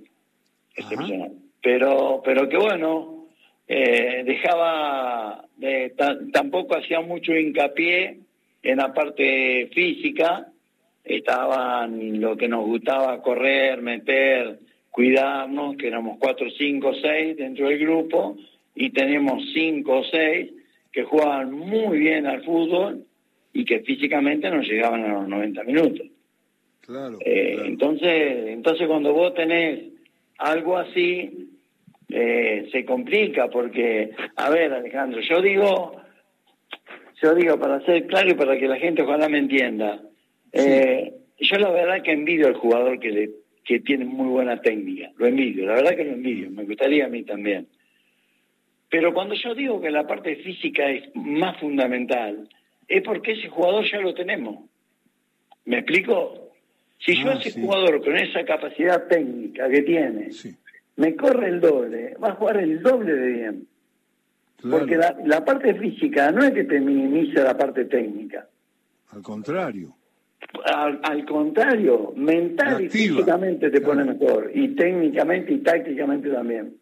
Excepcional. 0.75 1.33
Pero, 1.61 2.21
pero 2.25 2.49
que 2.49 2.57
bueno, 2.57 3.27
eh, 3.67 4.23
dejaba, 4.25 5.45
eh, 5.61 5.93
tampoco 6.33 6.75
hacía 6.75 7.01
mucho 7.01 7.35
hincapié 7.35 8.19
en 8.63 8.77
la 8.77 8.91
parte 8.91 9.69
física, 9.71 10.47
estaban 11.03 12.19
lo 12.19 12.35
que 12.35 12.47
nos 12.47 12.65
gustaba 12.65 13.21
correr, 13.21 13.81
meter, 13.81 14.59
cuidarnos, 14.89 15.77
que 15.77 15.87
éramos 15.87 16.17
cuatro, 16.19 16.49
cinco, 16.57 16.91
seis 17.01 17.37
dentro 17.37 17.67
del 17.69 17.79
grupo, 17.79 18.35
y 18.75 18.89
tenemos 18.89 19.43
cinco 19.53 19.99
o 19.99 20.03
seis 20.05 20.51
que 20.91 21.03
jugaban 21.03 21.53
muy 21.53 21.99
bien 21.99 22.25
al 22.25 22.43
fútbol 22.43 23.05
y 23.53 23.65
que 23.65 23.81
físicamente 23.81 24.49
no 24.49 24.61
llegaban 24.61 25.03
a 25.03 25.13
los 25.13 25.27
90 25.27 25.63
minutos. 25.63 26.07
Claro, 26.81 27.17
eh, 27.23 27.57
Entonces, 27.65 28.47
entonces 28.47 28.87
cuando 28.87 29.13
vos 29.13 29.33
tenés 29.33 29.91
algo 30.37 30.77
así, 30.77 31.49
eh, 32.09 32.67
se 32.71 32.83
complica 32.83 33.49
porque, 33.49 34.11
a 34.35 34.49
ver, 34.49 34.73
Alejandro, 34.73 35.21
yo 35.21 35.41
digo, 35.41 36.01
yo 37.21 37.35
digo 37.35 37.59
para 37.59 37.85
ser 37.85 38.07
claro 38.07 38.31
y 38.31 38.33
para 38.33 38.57
que 38.57 38.67
la 38.67 38.77
gente 38.77 39.03
ojalá 39.03 39.29
me 39.29 39.37
entienda, 39.37 40.01
eh, 40.51 41.13
yo 41.39 41.57
la 41.57 41.69
verdad 41.69 42.01
que 42.01 42.11
envidio 42.11 42.47
al 42.47 42.55
jugador 42.55 42.99
que 42.99 43.11
le 43.11 43.29
que 43.63 43.79
tiene 43.79 44.05
muy 44.05 44.27
buena 44.27 44.59
técnica, 44.59 45.11
lo 45.17 45.27
envidio, 45.27 45.67
la 45.67 45.75
verdad 45.75 45.95
que 45.95 46.03
lo 46.03 46.13
envidio, 46.13 46.49
me 46.49 46.63
gustaría 46.63 47.05
a 47.05 47.09
mí 47.09 47.23
también. 47.23 47.67
Pero 48.89 49.13
cuando 49.13 49.35
yo 49.35 49.55
digo 49.55 49.79
que 49.79 49.91
la 49.91 50.07
parte 50.07 50.35
física 50.37 50.89
es 50.89 51.03
más 51.15 51.57
fundamental, 51.59 52.49
es 52.91 53.01
porque 53.03 53.31
ese 53.31 53.47
jugador 53.47 53.85
ya 53.89 53.99
lo 54.01 54.13
tenemos. 54.13 54.65
¿Me 55.65 55.79
explico? 55.79 56.51
Si 56.99 57.15
yo 57.15 57.31
ah, 57.31 57.39
ese 57.41 57.59
jugador 57.59 58.03
con 58.03 58.15
esa 58.17 58.43
capacidad 58.43 59.07
técnica 59.07 59.69
que 59.69 59.81
tiene, 59.81 60.29
me 60.97 61.15
corre 61.15 61.49
el 61.49 61.61
doble, 61.61 62.15
va 62.23 62.29
a 62.29 62.35
jugar 62.35 62.57
el 62.57 62.81
doble 62.81 63.13
de 63.13 63.27
bien. 63.27 63.67
Porque 64.69 64.95
la, 64.97 65.43
parte 65.43 65.73
física 65.73 66.31
no 66.31 66.43
es 66.43 66.51
que 66.51 66.65
te 66.65 66.79
minimice 66.79 67.41
la 67.41 67.57
parte 67.57 67.85
técnica. 67.85 68.47
Al 69.09 69.23
contrario. 69.23 69.95
Al, 70.65 71.25
contrario, 71.25 72.13
mental 72.15 72.83
y 72.83 72.89
físicamente 72.89 73.71
te 73.71 73.81
pone 73.81 74.03
mejor. 74.03 74.51
Y 74.53 74.75
técnicamente 74.75 75.53
y 75.53 75.59
tácticamente 75.59 76.29
también. 76.29 76.75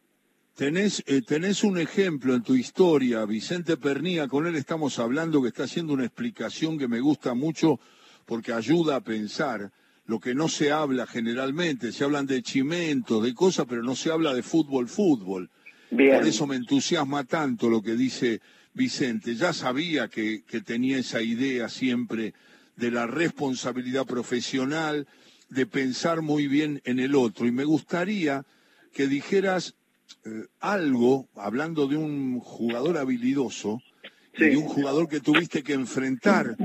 Tenés, 0.60 1.02
eh, 1.08 1.22
tenés 1.22 1.64
un 1.64 1.78
ejemplo 1.78 2.36
en 2.36 2.44
tu 2.44 2.54
historia, 2.54 3.24
Vicente 3.24 3.78
Pernía, 3.78 4.28
con 4.28 4.46
él 4.46 4.58
estamos 4.58 5.00
hablando, 5.00 5.42
que 5.42 5.48
está 5.48 5.64
haciendo 5.64 5.94
una 5.94 6.04
explicación 6.04 6.78
que 6.78 6.90
me 6.90 7.00
gusta 7.00 7.34
mucho 7.34 7.80
porque 8.26 8.52
ayuda 8.52 8.98
a 8.98 9.00
pensar 9.00 9.72
lo 10.06 10.20
que 10.20 10.36
no 10.36 10.50
se 10.50 10.74
habla 10.74 11.08
generalmente. 11.08 11.94
Se 11.94 12.04
hablan 12.04 12.26
de 12.26 12.42
chimentos, 12.42 13.24
de 13.24 13.34
cosas, 13.34 13.68
pero 13.70 13.84
no 13.84 13.96
se 13.96 14.12
habla 14.12 14.34
de 14.34 14.44
fútbol, 14.44 14.90
fútbol. 14.90 15.50
Por 15.92 16.28
eso 16.28 16.46
me 16.46 16.58
entusiasma 16.58 17.24
tanto 17.24 17.70
lo 17.70 17.82
que 17.82 17.96
dice 17.96 18.42
Vicente. 18.74 19.36
Ya 19.36 19.54
sabía 19.54 20.10
que, 20.10 20.44
que 20.44 20.60
tenía 20.60 20.98
esa 20.98 21.22
idea 21.22 21.70
siempre 21.70 22.34
de 22.76 22.92
la 22.92 23.08
responsabilidad 23.08 24.06
profesional, 24.06 25.08
de 25.48 25.66
pensar 25.66 26.22
muy 26.22 26.50
bien 26.50 26.82
en 26.84 27.00
el 27.00 27.16
otro. 27.16 27.48
Y 27.48 27.52
me 27.52 27.64
gustaría 27.64 28.44
que 28.92 29.08
dijeras 29.08 29.76
eh, 30.26 30.46
algo, 30.60 31.28
hablando 31.36 31.88
de 31.88 31.98
un 31.98 32.40
jugador 32.40 32.98
habilidoso, 32.98 33.82
y 34.38 34.46
de 34.46 34.58
un 34.58 34.64
jugador 34.64 35.08
que 35.08 35.20
tuviste 35.20 35.64
que 35.64 35.74
enfrentar 35.74 36.56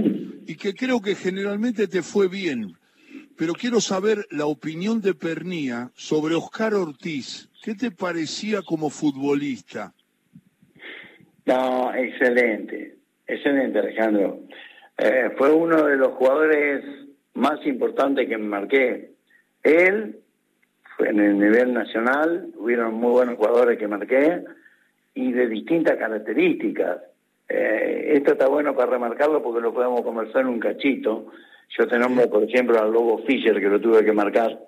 y 0.47 0.57
que 0.57 0.75
creo 0.75 1.01
que 1.01 1.15
generalmente 1.15 1.89
te 1.89 2.03
fue 2.03 2.29
bien. 2.29 2.75
Pero 3.37 3.55
quiero 3.55 3.81
saber 3.81 4.27
la 4.31 4.47
opinión 4.47 5.01
de 5.01 5.15
Pernía 5.15 5.91
sobre 5.95 6.35
Oscar 6.35 6.75
Ortiz. 6.75 7.49
¿Qué 7.63 7.75
te 7.75 7.91
parecía 7.91 8.63
como 8.63 8.91
futbolista? 8.91 9.93
No, 11.47 11.93
excelente, 11.95 12.97
excelente 13.27 13.79
Alejandro. 13.79 14.41
Eh, 14.97 15.31
fue 15.37 15.53
uno 15.53 15.85
de 15.87 15.97
los 15.97 16.13
jugadores 16.13 16.85
más 17.35 17.67
importantes 17.67 18.29
que 18.29 18.39
me 18.39 18.47
marqué. 18.47 19.15
Él 19.63 20.21
en 21.07 21.21
el 21.21 21.39
nivel 21.39 21.73
nacional, 21.73 22.49
hubieron 22.57 22.95
muy 22.95 23.13
buenos 23.13 23.37
jugadores 23.37 23.79
que 23.79 23.89
marqué 23.89 24.45
y 25.15 25.33
de 25.33 25.49
distintas 25.49 25.97
características. 25.97 26.99
Eh, 27.49 28.13
esto 28.17 28.33
está 28.33 28.49
bueno 28.49 28.75
para 28.75 28.93
remarcarlo 28.93 29.43
porque 29.43 29.61
lo 29.61 29.73
podemos 29.73 30.03
conversar 30.03 30.43
en 30.43 30.49
un 30.49 30.61
cachito. 30.61 31.27
Yo 31.79 31.87
te 31.87 31.99
nombro, 31.99 32.29
por 32.29 32.45
ejemplo, 32.45 32.81
al 32.81 32.93
Lobo 32.93 33.19
Fischer, 33.19 33.61
que 33.61 33.69
lo 33.69 33.81
tuve 33.81 34.05
que 34.05 34.13
marcar. 34.13 34.59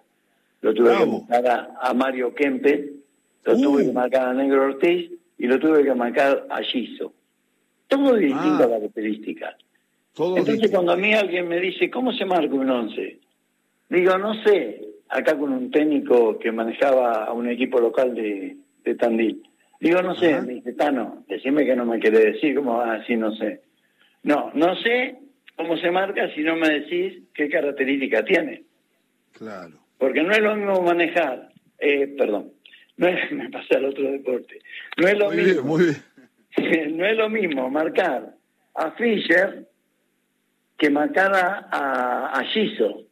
Lo 0.61 0.75
tuve 0.75 0.97
que 0.97 1.07
marcar 1.07 1.71
a, 1.81 1.95
Mario 1.95 2.35
Kempe, 2.35 2.93
lo 3.45 3.57
tuve 3.57 3.85
que 3.85 3.91
uh. 3.91 3.93
marcar 3.93 4.29
a 4.29 4.35
Negro 4.35 4.65
Ortiz 4.65 5.11
y 5.39 5.47
lo 5.47 5.59
tuve 5.59 5.85
que 5.85 5.95
marcar 5.95 6.47
a 6.49 6.63
Giso. 6.63 7.13
Todo 7.89 8.15
de 8.15 8.27
distintas 8.27 8.67
ah. 8.67 8.71
características. 8.71 9.57
Entonces, 10.19 10.71
cuando 10.71 10.93
a 10.93 10.97
mí 10.97 11.13
alguien 11.13 11.47
me 11.47 11.61
dice, 11.61 11.91
¿cómo 11.91 12.13
se 12.13 12.25
marca 12.25 12.55
un 12.55 12.71
once? 12.71 13.19
Digo, 13.89 14.17
no 14.19 14.35
sé, 14.43 14.81
acá 15.09 15.39
con 15.39 15.53
un 15.53 15.71
técnico 15.71 16.39
que 16.39 16.53
manejaba 16.53 17.25
a 17.25 17.33
un 17.33 17.49
equipo 17.49 17.81
local 17.81 18.15
de, 18.15 18.57
de 18.85 18.95
Tandil. 18.95 19.43
Digo, 19.81 20.03
no 20.03 20.15
sé, 20.15 20.41
me 20.41 20.55
dice, 20.55 20.73
Tano, 20.73 21.25
decime 21.29 21.67
que 21.67 21.77
no 21.77 21.85
me 21.85 21.99
quiere 21.99 22.33
decir, 22.33 22.55
¿cómo 22.55 22.79
va 22.79 22.95
así? 22.95 23.15
No 23.15 23.35
sé. 23.37 23.61
No, 24.23 24.51
no 24.55 24.75
sé 24.77 25.17
cómo 25.55 25.77
se 25.77 25.91
marca 25.91 26.33
si 26.35 26.43
no 26.43 26.57
me 26.57 26.69
decís 26.69 27.23
qué 27.35 27.49
característica 27.49 28.25
tiene. 28.25 28.65
Claro. 29.33 29.75
Porque 29.99 30.23
no 30.23 30.33
es 30.33 30.41
lo 30.41 30.57
mismo 30.57 30.83
manejar, 30.83 31.51
eh, 31.79 32.15
perdón, 32.17 32.53
no 32.97 33.09
es, 33.09 33.31
me 33.33 33.51
pasé 33.51 33.77
al 33.77 33.87
otro 33.87 34.11
deporte. 34.11 34.61
No 34.97 35.09
es 35.09 35.19
lo 35.19 35.31
mismo. 35.31 35.63
muy 35.63 35.85
bien. 35.85 36.97
no 36.97 37.07
es 37.07 37.17
lo 37.17 37.29
mismo 37.29 37.69
marcar 37.71 38.35
a 38.75 38.93
Fischer 38.93 39.67
que 40.79 40.91
marcar 40.91 41.35
a, 41.35 42.31
a 42.33 42.45
Giso, 42.45 43.06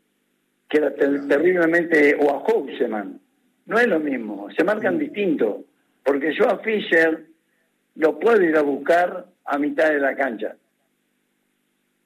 que 0.75 0.79
era 0.79 0.93
terriblemente, 0.93 2.17
o 2.21 2.35
a 2.35 2.41
Houseman. 2.41 3.21
No 3.67 3.79
es 3.79 3.87
lo 3.87 4.01
mismo, 4.01 4.49
se 4.57 4.65
marcan 4.65 4.97
mm. 4.97 4.99
distintos, 4.99 5.57
porque 6.03 6.35
yo 6.35 6.49
a 6.49 6.59
Fischer 6.59 7.27
lo 7.95 8.19
puedo 8.19 8.43
ir 8.43 8.57
a 8.57 8.63
buscar 8.63 9.27
a 9.45 9.59
mitad 9.59 9.91
de 9.91 10.01
la 10.01 10.17
cancha 10.17 10.57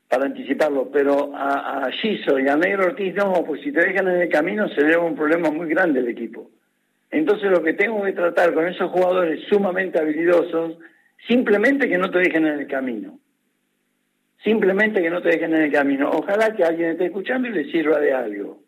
para 0.07 0.27
anticiparlo, 0.27 0.91
pero 0.91 1.35
a, 1.35 1.87
a 1.87 1.93
Giso 1.93 2.39
y 2.39 2.49
a 2.49 2.57
Negro 2.57 2.87
Ortiz 2.87 3.15
no, 3.15 3.43
pues 3.45 3.63
si 3.63 3.73
te 3.73 3.81
dejan 3.81 4.09
en 4.09 4.23
el 4.23 4.29
camino 4.29 4.69
se 4.69 4.83
lleva 4.83 5.05
un 5.05 5.17
problema 5.17 5.51
muy 5.51 5.69
grande 5.69 6.01
el 6.01 6.09
equipo. 6.09 6.51
Entonces 7.11 7.51
lo 7.51 7.63
que 7.63 7.73
tengo 7.73 8.03
que 8.03 8.13
tratar 8.13 8.53
con 8.53 8.67
esos 8.69 8.91
jugadores 8.91 9.45
sumamente 9.49 9.99
habilidosos, 9.99 10.79
simplemente 11.27 11.89
que 11.89 11.99
no 11.99 12.11
te 12.11 12.19
dejen 12.19 12.47
en 12.47 12.59
el 12.61 12.67
camino. 12.67 13.19
Simplemente 14.42 15.02
que 15.02 15.11
no 15.11 15.21
te 15.21 15.30
dejen 15.30 15.54
en 15.54 15.62
el 15.62 15.73
camino. 15.73 16.11
Ojalá 16.11 16.54
que 16.54 16.64
alguien 16.64 16.90
esté 16.90 17.07
escuchando 17.07 17.49
y 17.49 17.52
le 17.52 17.71
sirva 17.71 17.99
de 17.99 18.12
algo. 18.12 18.62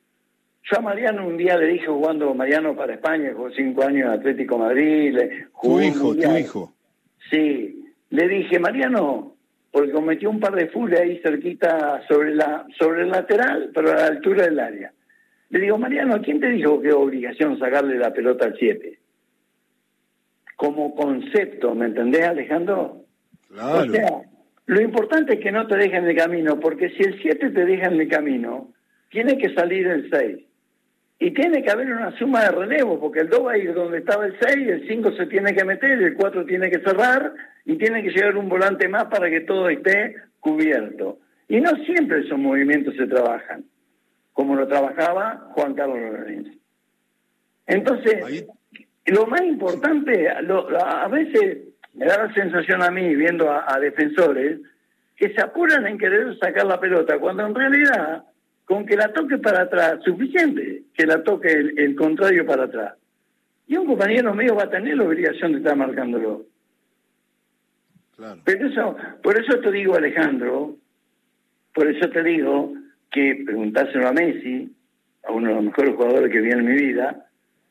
Yo 0.65 0.79
a 0.79 0.83
Mariano 0.83 1.27
un 1.27 1.37
día 1.37 1.57
le 1.57 1.67
dije 1.67 1.87
jugando 1.87 2.35
Mariano 2.35 2.77
para 2.77 2.95
España, 2.95 3.33
jugó 3.35 3.51
cinco 3.51 3.83
años 3.83 4.07
en 4.07 4.13
Atlético 4.13 4.59
Madrid. 4.59 5.15
Le, 5.15 5.47
tu 5.63 5.81
hijo, 5.81 6.15
tu 6.15 6.37
hijo. 6.37 6.73
Sí, 7.31 7.85
le 8.11 8.29
dije, 8.29 8.59
Mariano, 8.59 9.37
porque 9.71 9.93
cometió 9.93 10.31
un 10.31 10.41
par 10.41 10.55
de 10.55 10.69
fules 10.69 11.01
ahí 11.01 11.19
cerquita 11.19 12.03
sobre, 12.09 12.35
la, 12.35 12.67
sobre 12.79 13.03
el 13.03 13.11
lateral, 13.11 13.71
pero 13.73 13.93
a 13.93 13.95
la 13.95 14.07
altura 14.07 14.45
del 14.45 14.59
área. 14.59 14.93
Le 15.51 15.61
digo, 15.61 15.79
Mariano, 15.79 16.21
¿quién 16.23 16.41
te 16.41 16.49
dijo 16.49 16.81
que 16.81 16.89
es 16.89 16.95
obligación 16.95 17.59
sacarle 17.59 17.99
la 17.99 18.13
pelota 18.13 18.47
al 18.47 18.57
7? 18.59 18.99
Como 20.57 20.95
concepto, 20.95 21.75
¿me 21.75 21.87
entendés, 21.87 22.23
Alejandro? 22.23 23.05
Claro. 23.49 23.81
O 23.81 23.95
sea, 23.95 24.23
lo 24.67 24.81
importante 24.81 25.35
es 25.35 25.41
que 25.41 25.53
no 25.53 25.67
te 25.67 25.77
dejen 25.77 26.07
el 26.07 26.17
camino, 26.17 26.61
porque 26.61 26.91
si 26.91 27.03
el 27.03 27.21
7 27.21 27.51
te 27.51 27.65
deja 27.65 27.87
en 27.87 28.01
el 28.01 28.09
camino, 28.09 28.73
tiene 29.11 29.37
que 29.39 29.53
salir 29.55 29.87
el 29.87 30.11
6. 30.11 30.39
Y 31.19 31.33
tiene 31.33 31.63
que 31.63 31.71
haber 31.71 31.93
una 31.93 32.17
suma 32.19 32.45
de 32.45 32.53
relevo, 32.53 32.99
porque 32.99 33.21
el 33.21 33.29
2 33.29 33.47
va 33.47 33.53
a 33.53 33.59
ir 33.59 33.75
donde 33.75 33.99
estaba 33.99 34.27
el 34.27 34.37
6, 34.41 34.69
el 34.69 34.89
5 34.89 35.13
se 35.13 35.27
tiene 35.27 35.55
que 35.55 35.65
meter, 35.65 36.01
el 36.03 36.15
4 36.15 36.47
tiene 36.47 36.71
que 36.71 36.81
cerrar, 36.81 37.33
y 37.65 37.77
tiene 37.77 38.03
que 38.03 38.11
llegar 38.11 38.37
un 38.37 38.49
volante 38.49 38.89
más 38.89 39.05
para 39.07 39.29
que 39.29 39.41
todo 39.41 39.69
esté 39.69 40.17
cubierto. 40.39 41.19
Y 41.49 41.61
no 41.61 41.71
siempre 41.85 42.21
esos 42.21 42.39
movimientos 42.39 42.95
se 42.97 43.07
trabajan 43.07 43.65
como 44.33 44.55
lo 44.55 44.67
trabajaba 44.67 45.51
Juan 45.53 45.75
Carlos 45.75 45.99
Lorenzo. 45.99 46.53
Entonces, 47.67 48.47
lo 49.05 49.27
más 49.27 49.43
importante, 49.43 50.29
a 50.31 51.09
veces 51.09 51.59
me 51.95 52.07
da 52.07 52.27
la 52.27 52.35
sensación 52.35 52.83
a 52.83 52.91
mí, 52.91 53.15
viendo 53.15 53.51
a, 53.51 53.79
defensores, 53.81 54.61
que 55.17 55.33
se 55.35 55.41
apuran 55.41 55.87
en 55.87 55.99
querer 55.99 56.39
sacar 56.39 56.67
la 56.67 56.81
pelota, 56.81 57.19
cuando 57.19 57.47
en 57.47 57.55
realidad, 57.55 58.25
con 58.65 58.87
que 58.87 58.97
la 58.97 59.13
toque 59.13 59.39
para 59.39 59.63
atrás, 59.63 60.01
suficiente 60.05 60.85
que 60.95 61.07
la 61.07 61.23
toque 61.23 61.49
el, 61.49 61.95
contrario 61.97 62.47
para 62.47 62.65
atrás. 62.65 62.95
Y 63.67 63.77
un 63.77 63.87
compañero 63.87 64.35
mío 64.35 64.55
va 64.55 64.65
a 64.65 64.71
tener 64.71 64.97
la 64.97 65.05
obligación 65.05 65.53
de 65.53 65.59
estar 65.59 65.77
marcándolo. 65.77 66.47
Claro. 68.17 68.41
Pero 68.45 68.69
eso, 68.69 68.97
por 69.23 69.39
eso 69.39 69.59
te 69.61 69.71
digo, 69.71 69.95
Alejandro, 69.95 70.77
por 71.75 71.89
eso 71.89 72.09
te 72.11 72.23
digo 72.23 72.75
que 73.11 73.43
preguntárselo 73.45 74.09
a 74.09 74.13
Messi, 74.13 74.71
a 75.25 75.33
uno 75.33 75.49
de 75.49 75.55
los 75.55 75.65
mejores 75.65 75.95
jugadores 75.95 76.33
que 76.33 76.41
vi 76.41 76.51
en 76.51 76.65
mi 76.65 76.73
vida, 76.73 77.27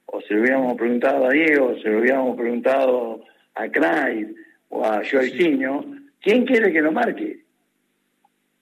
o 0.06 0.22
se 0.22 0.34
lo 0.34 0.42
hubiéramos 0.42 0.76
preguntado 0.76 1.28
a 1.28 1.32
Diego, 1.32 1.68
o 1.68 1.80
se 1.80 1.90
lo 1.90 2.00
hubiéramos 2.00 2.38
preguntado 2.38 3.24
a 3.60 3.70
Craig 3.70 4.28
o 4.70 4.86
a 4.86 5.04
Joycinho, 5.04 5.86
¿quién 6.22 6.46
quiere 6.46 6.72
que 6.72 6.82
lo 6.82 6.92
marque? 6.92 7.40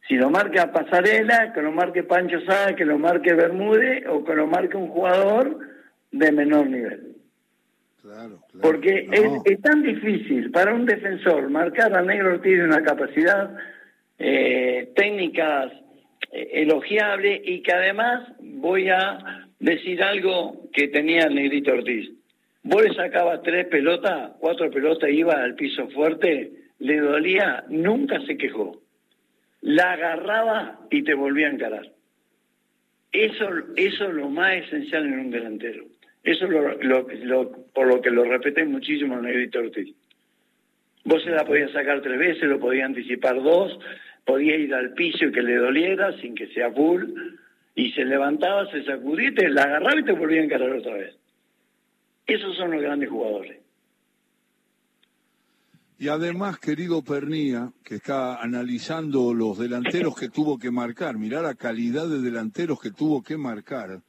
Si 0.08 0.16
lo 0.16 0.30
marca 0.30 0.72
Pasarela, 0.72 1.54
que 1.54 1.62
lo 1.62 1.72
marque 1.72 2.04
Pancho 2.04 2.40
Sá, 2.42 2.76
que 2.76 2.86
lo 2.86 2.98
marque 2.98 3.34
Bermúdez 3.34 4.06
o 4.08 4.24
que 4.24 4.34
lo 4.34 4.48
marque 4.48 4.78
un 4.78 4.88
jugador 4.88 5.60
de 6.12 6.32
menor 6.32 6.68
nivel. 6.68 7.16
Claro, 8.02 8.40
claro. 8.52 8.62
Porque 8.62 9.10
es, 9.12 9.62
tan 9.62 9.84
difícil 9.84 10.50
para 10.52 10.74
un 10.74 10.86
defensor 10.86 11.50
marcar 11.50 11.94
a 11.94 12.02
Negro 12.02 12.40
tiene 12.40 12.64
una 12.64 12.82
capacidad 12.82 13.54
eh, 14.18 14.94
técnicas 14.96 15.74
eh, 16.32 16.50
elogiable 16.54 17.42
y 17.44 17.62
que 17.62 17.74
además 17.74 18.30
voy 18.40 18.88
a 18.90 19.48
decir 19.60 20.02
algo 20.02 20.70
que 20.72 20.88
tenía 20.88 21.24
el 21.24 21.36
negrito 21.36 21.74
Ortiz. 21.74 22.17
Vos 22.70 22.84
le 22.84 22.94
sacabas 22.94 23.42
tres 23.44 23.66
pelotas, 23.68 24.32
cuatro 24.40 24.70
pelotas, 24.70 25.10
iba 25.10 25.42
al 25.42 25.56
piso 25.56 25.88
fuerte, 25.88 26.52
le 26.80 27.00
dolía, 27.00 27.64
nunca 27.70 28.20
se 28.26 28.38
quejó. 28.38 28.82
La 29.62 29.94
agarraba 29.94 30.82
y 30.92 31.04
te 31.04 31.14
volvía 31.14 31.48
a 31.48 31.52
encarar. 31.52 31.90
Eso, 33.14 33.48
eso 33.78 34.10
es 34.10 34.14
lo 34.14 34.30
más 34.30 34.56
esencial 34.56 35.06
en 35.06 35.18
un 35.18 35.32
delantero. 35.32 35.86
Eso 36.26 36.46
es 36.46 36.52
por 37.74 37.88
lo 37.88 38.02
que 38.02 38.12
lo 38.12 38.26
repetí 38.26 38.64
muchísimo 38.64 39.16
el 39.16 39.22
negrito 39.22 39.60
Ortiz. 39.60 39.96
Vos 41.06 41.24
se 41.24 41.30
la 41.30 41.46
podías 41.46 41.72
sacar 41.72 42.02
tres 42.02 42.20
veces, 42.20 42.44
lo 42.44 42.60
podías 42.60 42.88
anticipar 42.88 43.42
dos, 43.42 43.80
podía 44.26 44.58
ir 44.58 44.76
al 44.76 44.94
piso 44.94 45.24
y 45.24 45.32
que 45.32 45.42
le 45.42 45.56
doliera 45.56 46.12
sin 46.20 46.36
que 46.36 46.48
sea 46.48 46.70
full, 46.72 47.06
y 47.76 47.92
se 47.94 48.04
levantaba, 48.04 48.70
se 48.72 48.84
sacudía, 48.84 49.34
te 49.34 49.48
la 49.48 49.64
agarraba 49.64 50.02
y 50.02 50.04
te 50.04 50.12
volvía 50.12 50.42
a 50.42 50.44
encarar 50.44 50.74
otra 50.74 50.96
vez. 50.96 51.16
Esos 52.28 52.56
son 52.58 52.72
los 52.72 52.82
grandes 52.82 53.10
jugadores. 53.10 53.62
Y 56.00 56.10
además, 56.10 56.60
querido 56.60 57.02
Pernía, 57.02 57.72
que 57.84 57.96
está 57.96 58.40
analizando 58.40 59.34
los 59.34 59.58
delanteros 59.58 60.16
que 60.16 60.30
tuvo 60.30 60.60
que 60.60 60.70
marcar, 60.70 61.18
mirá 61.18 61.42
la 61.42 61.56
calidad 61.56 62.08
de 62.08 62.22
delanteros 62.22 62.80
que 62.80 62.92
tuvo 62.92 63.24
que 63.24 63.36
marcar, 63.36 64.02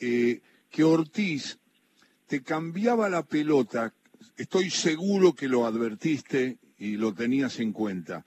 eh, 0.00 0.40
que 0.70 0.84
Ortiz 0.84 1.58
te 2.26 2.42
cambiaba 2.42 3.10
la 3.10 3.22
pelota, 3.22 3.92
estoy 4.38 4.70
seguro 4.70 5.34
que 5.34 5.48
lo 5.48 5.66
advertiste 5.66 6.56
y 6.78 6.96
lo 6.96 7.12
tenías 7.12 7.60
en 7.60 7.72
cuenta 7.72 8.24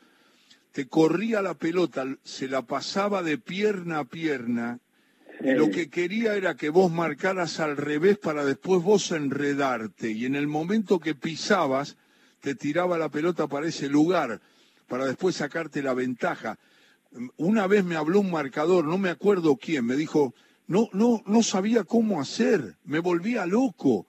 te 0.78 0.88
corría 0.88 1.42
la 1.42 1.56
pelota, 1.56 2.06
se 2.22 2.48
la 2.48 2.62
pasaba 2.62 3.24
de 3.24 3.40
pierna 3.40 3.98
a 3.98 4.06
pierna, 4.06 4.80
y 5.42 5.52
lo 5.52 5.70
que 5.70 5.90
quería 5.90 6.36
era 6.36 6.56
que 6.56 6.70
vos 6.70 6.92
marcaras 6.92 7.60
al 7.60 7.78
revés 7.78 8.18
para 8.18 8.44
después 8.44 8.82
vos 8.82 9.12
enredarte, 9.12 10.12
y 10.12 10.26
en 10.26 10.36
el 10.36 10.48
momento 10.48 11.00
que 11.00 11.16
pisabas, 11.16 11.98
te 12.42 12.56
tiraba 12.56 12.98
la 12.98 13.10
pelota 13.10 13.48
para 13.48 13.68
ese 13.68 13.90
lugar, 13.90 14.42
para 14.88 15.06
después 15.06 15.36
sacarte 15.36 15.82
la 15.82 15.94
ventaja. 15.94 16.58
Una 17.38 17.68
vez 17.68 17.84
me 17.84 17.96
habló 17.96 18.20
un 18.20 18.32
marcador, 18.32 18.86
no 18.86 18.98
me 18.98 19.10
acuerdo 19.10 19.58
quién, 19.58 19.86
me 19.86 19.96
dijo, 19.96 20.34
no, 20.68 20.90
no, 20.94 21.24
no 21.26 21.44
sabía 21.44 21.84
cómo 21.84 22.20
hacer, 22.20 22.76
me 22.84 23.00
volvía 23.00 23.46
loco, 23.46 24.06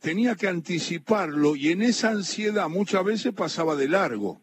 tenía 0.00 0.36
que 0.36 0.48
anticiparlo 0.48 1.56
y 1.56 1.70
en 1.70 1.82
esa 1.82 2.10
ansiedad 2.10 2.68
muchas 2.68 3.04
veces 3.04 3.32
pasaba 3.32 3.76
de 3.76 3.88
largo. 3.88 4.40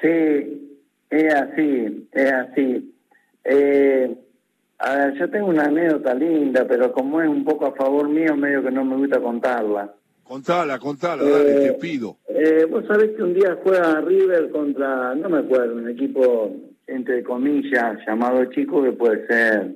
Sí, 0.00 0.78
es 1.10 1.34
así, 1.34 2.08
es 2.12 2.32
así. 2.32 2.94
Eh, 3.44 4.16
a 4.84 4.96
ver, 4.96 5.14
yo 5.14 5.30
tengo 5.30 5.46
una 5.46 5.64
anécdota 5.64 6.12
linda, 6.12 6.66
pero 6.66 6.92
como 6.92 7.22
es 7.22 7.28
un 7.28 7.44
poco 7.44 7.66
a 7.66 7.72
favor 7.72 8.08
mío, 8.08 8.34
medio 8.36 8.64
que 8.64 8.72
no 8.72 8.84
me 8.84 8.96
gusta 8.96 9.20
contarla. 9.20 9.94
Contala, 10.24 10.78
contala, 10.80 11.22
dale, 11.22 11.54
te 11.54 11.66
eh, 11.66 11.78
pido. 11.80 12.16
Eh, 12.28 12.66
vos 12.68 12.84
sabés 12.88 13.12
que 13.12 13.22
un 13.22 13.32
día 13.32 13.58
juega 13.62 14.00
River 14.00 14.50
contra, 14.50 15.14
no 15.14 15.28
me 15.28 15.38
acuerdo, 15.38 15.76
un 15.76 15.88
equipo, 15.88 16.56
entre 16.88 17.22
comillas, 17.22 17.98
llamado 18.04 18.44
chico, 18.46 18.82
que 18.82 18.90
puede 18.92 19.24
ser, 19.28 19.72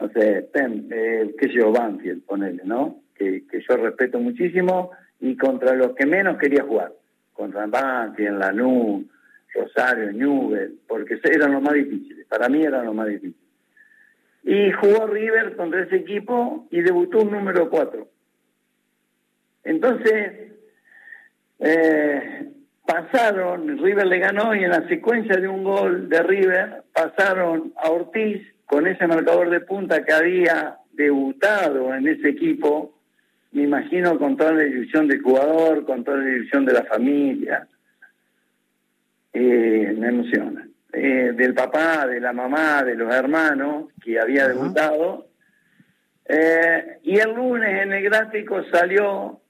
no 0.00 0.08
sé, 0.10 0.48
eh, 0.54 1.34
qué 1.38 1.46
sé 1.48 1.52
yo, 1.52 1.70
Banfield, 1.70 2.22
ponele, 2.24 2.62
¿no? 2.64 3.02
Que, 3.14 3.44
que 3.46 3.60
yo 3.68 3.76
respeto 3.76 4.18
muchísimo, 4.18 4.92
y 5.20 5.36
contra 5.36 5.74
los 5.74 5.94
que 5.94 6.06
menos 6.06 6.38
quería 6.38 6.62
jugar. 6.62 6.94
Contra 7.34 7.66
Banfield, 7.66 8.38
Lanús, 8.38 9.04
Rosario, 9.52 10.10
Newell, 10.10 10.78
porque 10.88 11.20
eran 11.24 11.52
los 11.52 11.62
más 11.62 11.74
difíciles, 11.74 12.24
para 12.26 12.48
mí 12.48 12.62
eran 12.62 12.86
los 12.86 12.94
más 12.94 13.08
difíciles. 13.08 13.47
Y 14.48 14.72
jugó 14.72 15.06
River 15.06 15.56
contra 15.56 15.82
ese 15.82 15.96
equipo 15.96 16.66
y 16.70 16.80
debutó 16.80 17.18
un 17.18 17.32
número 17.32 17.68
4. 17.68 18.08
Entonces, 19.64 20.52
eh, 21.58 22.48
pasaron, 22.86 23.76
River 23.76 24.06
le 24.06 24.18
ganó 24.18 24.54
y 24.54 24.64
en 24.64 24.70
la 24.70 24.88
secuencia 24.88 25.36
de 25.36 25.48
un 25.48 25.64
gol 25.64 26.08
de 26.08 26.22
River 26.22 26.84
pasaron 26.94 27.74
a 27.76 27.90
Ortiz 27.90 28.40
con 28.64 28.86
ese 28.86 29.06
marcador 29.06 29.50
de 29.50 29.60
punta 29.60 30.02
que 30.02 30.14
había 30.14 30.78
debutado 30.92 31.94
en 31.94 32.08
ese 32.08 32.30
equipo, 32.30 32.98
me 33.52 33.64
imagino 33.64 34.18
con 34.18 34.38
toda 34.38 34.52
la 34.52 34.64
ilusión 34.64 35.08
del 35.08 35.20
jugador, 35.20 35.84
con 35.84 36.04
toda 36.04 36.16
la 36.16 36.30
ilusión 36.30 36.64
de 36.64 36.72
la 36.72 36.84
familia, 36.84 37.68
eh, 39.34 39.94
me 39.94 40.08
emociona. 40.08 40.67
Eh, 40.92 41.32
del 41.34 41.52
papá, 41.52 42.06
de 42.06 42.18
la 42.18 42.32
mamá, 42.32 42.82
de 42.82 42.94
los 42.94 43.14
hermanos 43.14 43.92
que 44.02 44.18
había 44.18 44.48
debutado. 44.48 45.28
Eh, 46.24 46.98
y 47.02 47.18
el 47.18 47.34
lunes 47.34 47.82
en 47.82 47.92
el 47.92 48.04
gráfico 48.04 48.64
salió 48.72 49.40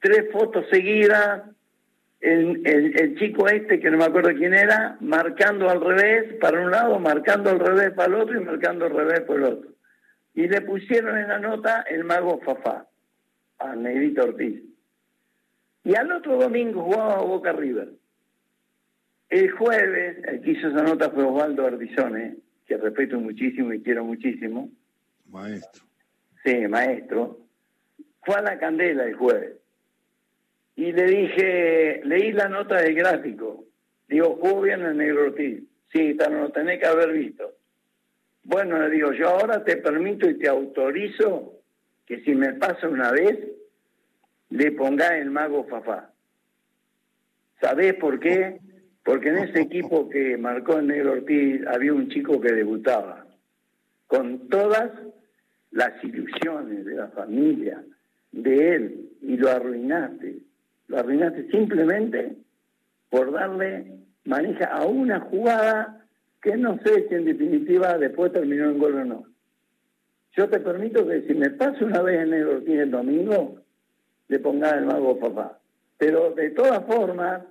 tres 0.00 0.30
fotos 0.32 0.66
seguidas 0.70 1.42
el, 2.20 2.62
el, 2.64 3.18
chico 3.18 3.48
este, 3.48 3.80
que 3.80 3.90
no 3.90 3.98
me 3.98 4.04
acuerdo 4.04 4.30
quién 4.36 4.54
era, 4.54 4.96
marcando 5.00 5.68
al 5.68 5.80
revés 5.80 6.34
para 6.40 6.60
un 6.60 6.70
lado, 6.70 6.98
marcando 7.00 7.50
al 7.50 7.58
revés 7.58 7.90
para 7.92 8.08
el 8.08 8.14
otro 8.14 8.40
y 8.40 8.44
marcando 8.44 8.84
al 8.84 8.92
revés 8.92 9.20
para 9.22 9.38
el 9.38 9.44
otro. 9.44 9.70
Y 10.34 10.48
le 10.48 10.60
pusieron 10.62 11.18
en 11.18 11.28
la 11.28 11.40
nota 11.40 11.82
el 11.82 12.04
mago 12.04 12.40
Fafá, 12.40 12.86
a 13.58 13.74
Negrito 13.74 14.22
Ortiz. 14.22 14.62
Y 15.84 15.96
al 15.96 16.12
otro 16.12 16.38
domingo 16.38 16.82
jugaba 16.84 17.22
Boca 17.22 17.52
River. 17.52 17.88
El 19.32 19.50
jueves, 19.50 20.18
el 20.28 20.42
que 20.42 20.50
hizo 20.50 20.68
esa 20.68 20.82
nota 20.82 21.08
fue 21.08 21.24
Osvaldo 21.24 21.66
Ardizone, 21.66 22.36
que 22.66 22.76
respeto 22.76 23.18
muchísimo 23.18 23.72
y 23.72 23.82
quiero 23.82 24.04
muchísimo. 24.04 24.68
Maestro. 25.30 25.84
Sí, 26.44 26.68
maestro. 26.68 27.38
Fue 28.22 28.34
a 28.34 28.42
la 28.42 28.58
candela 28.58 29.04
el 29.04 29.14
jueves. 29.14 29.54
Y 30.76 30.92
le 30.92 31.04
dije, 31.04 32.02
leí 32.04 32.32
la 32.32 32.50
nota 32.50 32.76
del 32.82 32.94
gráfico. 32.94 33.64
Digo, 34.06 34.36
jugó 34.38 34.60
bien 34.60 34.82
el 34.82 34.98
negro 34.98 35.22
Ortiz. 35.28 35.62
Sí, 35.90 36.12
pero 36.12 36.42
lo 36.42 36.50
tenés 36.50 36.78
que 36.78 36.86
haber 36.86 37.12
visto. 37.12 37.54
Bueno, 38.44 38.78
le 38.80 38.90
digo, 38.90 39.12
yo 39.12 39.30
ahora 39.30 39.64
te 39.64 39.78
permito 39.78 40.28
y 40.28 40.38
te 40.38 40.46
autorizo 40.46 41.54
que 42.04 42.20
si 42.20 42.34
me 42.34 42.52
pasa 42.52 42.86
una 42.86 43.10
vez, 43.12 43.38
le 44.50 44.72
ponga 44.72 45.16
el 45.16 45.30
mago 45.30 45.64
Fafá. 45.64 46.10
¿Sabés 47.62 47.94
por 47.94 48.20
qué? 48.20 48.60
Porque 49.04 49.30
en 49.30 49.38
ese 49.38 49.62
equipo 49.62 50.08
que 50.08 50.36
marcó 50.36 50.78
el 50.78 50.86
Negro 50.86 51.12
Ortiz 51.12 51.66
había 51.66 51.92
un 51.92 52.08
chico 52.08 52.40
que 52.40 52.52
debutaba, 52.52 53.26
con 54.06 54.48
todas 54.48 54.90
las 55.72 56.04
ilusiones 56.04 56.84
de 56.84 56.94
la 56.94 57.08
familia, 57.08 57.82
de 58.30 58.74
él, 58.74 59.10
y 59.22 59.36
lo 59.36 59.50
arruinaste. 59.50 60.38
Lo 60.88 60.98
arruinaste 60.98 61.50
simplemente 61.50 62.36
por 63.10 63.32
darle 63.32 63.98
maneja 64.24 64.66
a 64.66 64.86
una 64.86 65.20
jugada 65.20 66.06
que 66.40 66.56
no 66.56 66.78
sé 66.84 67.08
si 67.08 67.14
en 67.14 67.24
definitiva 67.24 67.98
después 67.98 68.32
terminó 68.32 68.70
en 68.70 68.78
gol 68.78 68.94
o 68.94 69.04
no. 69.04 69.24
Yo 70.36 70.48
te 70.48 70.60
permito 70.60 71.06
que 71.06 71.22
si 71.22 71.34
me 71.34 71.50
pasa 71.50 71.84
una 71.84 72.02
vez 72.02 72.20
en 72.20 72.30
Negro 72.30 72.56
Ortiz 72.56 72.78
el 72.78 72.90
domingo, 72.90 73.60
le 74.28 74.38
ponga 74.38 74.70
el 74.70 74.86
mago 74.86 75.18
papá. 75.18 75.58
Pero 75.98 76.32
de 76.32 76.50
todas 76.50 76.84
formas, 76.86 77.42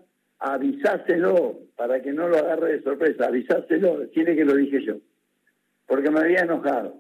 avisáselo 0.42 1.60
para 1.76 2.02
que 2.02 2.12
no 2.12 2.28
lo 2.28 2.38
agarre 2.38 2.74
de 2.74 2.84
sorpresa, 2.84 3.28
avisáselo, 3.28 4.00
decirle 4.00 4.36
que 4.36 4.46
lo 4.46 4.56
dije 4.56 4.84
yo, 4.84 4.96
porque 5.88 6.10
me 6.10 6.20
había 6.20 6.42
enojado. 6.42 6.96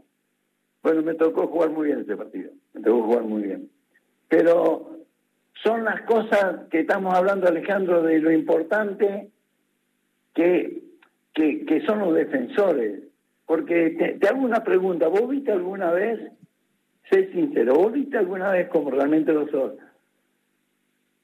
Bueno, 0.83 1.01
me 1.01 1.15
tocó 1.15 1.47
jugar 1.47 1.71
muy 1.71 1.87
bien 1.87 1.99
ese 1.99 2.15
partido, 2.15 2.51
me 2.73 2.81
tocó 2.81 3.03
jugar 3.03 3.23
muy 3.23 3.43
bien. 3.43 3.69
Pero 4.29 4.99
son 5.63 5.83
las 5.83 6.01
cosas 6.03 6.67
que 6.69 6.81
estamos 6.81 7.13
hablando, 7.15 7.47
Alejandro, 7.47 8.03
de 8.03 8.19
lo 8.19 8.31
importante 8.31 9.29
que, 10.33 10.83
que, 11.33 11.83
son 11.85 11.99
los 11.99 12.13
defensores. 12.15 13.03
Porque 13.45 14.17
te, 14.19 14.27
hago 14.27 14.41
una 14.41 14.63
pregunta, 14.63 15.07
¿vos 15.07 15.27
viste 15.27 15.51
alguna 15.51 15.91
vez, 15.91 16.19
sé 17.09 17.31
sincero, 17.31 17.73
¿vos 17.73 17.91
viste 17.91 18.17
alguna 18.17 18.51
vez 18.51 18.69
como 18.69 18.91
realmente 18.91 19.33
lo 19.33 19.47
sos? 19.49 19.73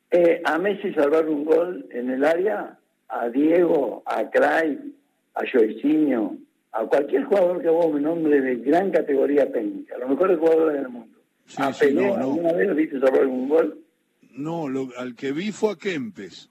Eh, 0.10 0.42
a 0.46 0.58
Messi 0.58 0.94
salvar 0.94 1.28
un 1.28 1.44
gol 1.44 1.86
en 1.92 2.10
el 2.10 2.24
área, 2.24 2.78
a 3.10 3.30
Diego, 3.30 4.04
a 4.06 4.30
Cray, 4.30 4.94
a 5.36 5.42
Joicinho, 5.46 6.38
a 6.72 6.86
cualquier 6.86 7.26
jugador 7.26 7.62
que 7.62 7.70
vos 7.70 7.94
me 7.94 8.00
nombre 8.00 8.40
de 8.40 8.56
gran 8.58 8.92
categoría 8.92 9.52
técnica, 9.52 9.96
a 9.96 10.00
los 10.00 10.10
mejores 10.10 10.40
jugadores 10.40 10.82
del 10.82 10.90
mundo. 10.90 11.18
¿A 11.58 11.72
Pelé 11.72 12.14
alguna 12.14 12.54
vez 12.54 12.76
viste 12.76 13.00
salvar 13.00 13.26
un 13.26 13.50
gol? 13.50 13.84
No, 14.32 14.68
al 14.98 15.16
que 15.16 15.32
vi 15.32 15.52
fue 15.52 15.74
a 15.74 15.76
Kempes. 15.76 16.50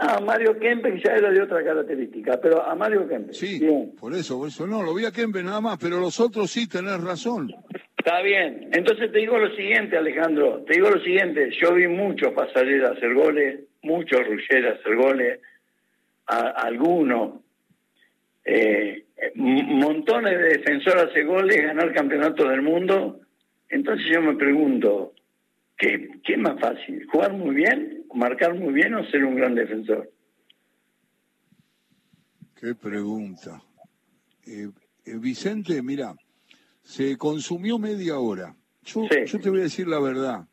Ah, 0.00 0.20
Mario 0.20 0.58
Kempes 0.58 1.02
ya 1.02 1.12
era 1.12 1.30
de 1.30 1.42
otra 1.42 1.62
característica, 1.62 2.40
pero 2.40 2.64
a 2.64 2.74
Mario 2.74 3.08
Kempes. 3.08 3.36
Sí, 3.36 3.60
por 3.98 4.14
eso, 4.14 4.38
por 4.38 4.48
eso 4.48 4.66
no, 4.66 4.82
lo 4.82 4.94
vi 4.94 5.04
a 5.04 5.12
Kempes 5.12 5.44
nada 5.44 5.60
más, 5.60 5.78
pero 5.78 5.98
los 5.98 6.20
otros 6.20 6.50
sí 6.50 6.68
tenés 6.68 7.00
razón. 7.02 7.52
Está 8.08 8.22
bien. 8.22 8.70
Entonces 8.72 9.12
te 9.12 9.18
digo 9.18 9.36
lo 9.36 9.54
siguiente, 9.54 9.98
Alejandro. 9.98 10.64
Te 10.64 10.72
digo 10.72 10.88
lo 10.88 10.98
siguiente. 11.02 11.50
Yo 11.60 11.74
vi 11.74 11.88
muchos 11.88 12.32
pasarelas 12.32 12.96
hacer 12.96 13.12
goles, 13.12 13.60
muchos 13.82 14.26
Ruggera 14.26 14.78
hacer 14.80 14.96
goles, 14.96 15.40
algunos. 16.24 17.42
Eh, 18.46 19.04
montones 19.34 20.38
de 20.38 20.44
defensores 20.56 21.10
hacer 21.10 21.26
goles, 21.26 21.62
ganar 21.62 21.92
campeonatos 21.92 22.48
del 22.48 22.62
mundo. 22.62 23.20
Entonces 23.68 24.06
yo 24.10 24.22
me 24.22 24.36
pregunto, 24.36 25.12
¿qué, 25.76 26.08
¿qué 26.24 26.32
es 26.32 26.38
más 26.38 26.58
fácil? 26.58 27.06
¿Jugar 27.12 27.34
muy 27.34 27.56
bien, 27.56 28.06
marcar 28.14 28.54
muy 28.54 28.72
bien 28.72 28.94
o 28.94 29.04
ser 29.10 29.22
un 29.22 29.36
gran 29.36 29.54
defensor? 29.54 30.10
Qué 32.58 32.74
pregunta. 32.74 33.62
Eh, 34.46 34.70
eh, 35.04 35.18
Vicente, 35.18 35.82
mira, 35.82 36.14
se 36.88 37.18
consumió 37.18 37.78
media 37.78 38.18
hora. 38.18 38.54
Yo, 38.82 39.02
yo 39.26 39.38
te 39.38 39.50
voy 39.50 39.60
a 39.60 39.64
decir 39.64 39.86
la 39.86 40.00
verdad. 40.00 40.46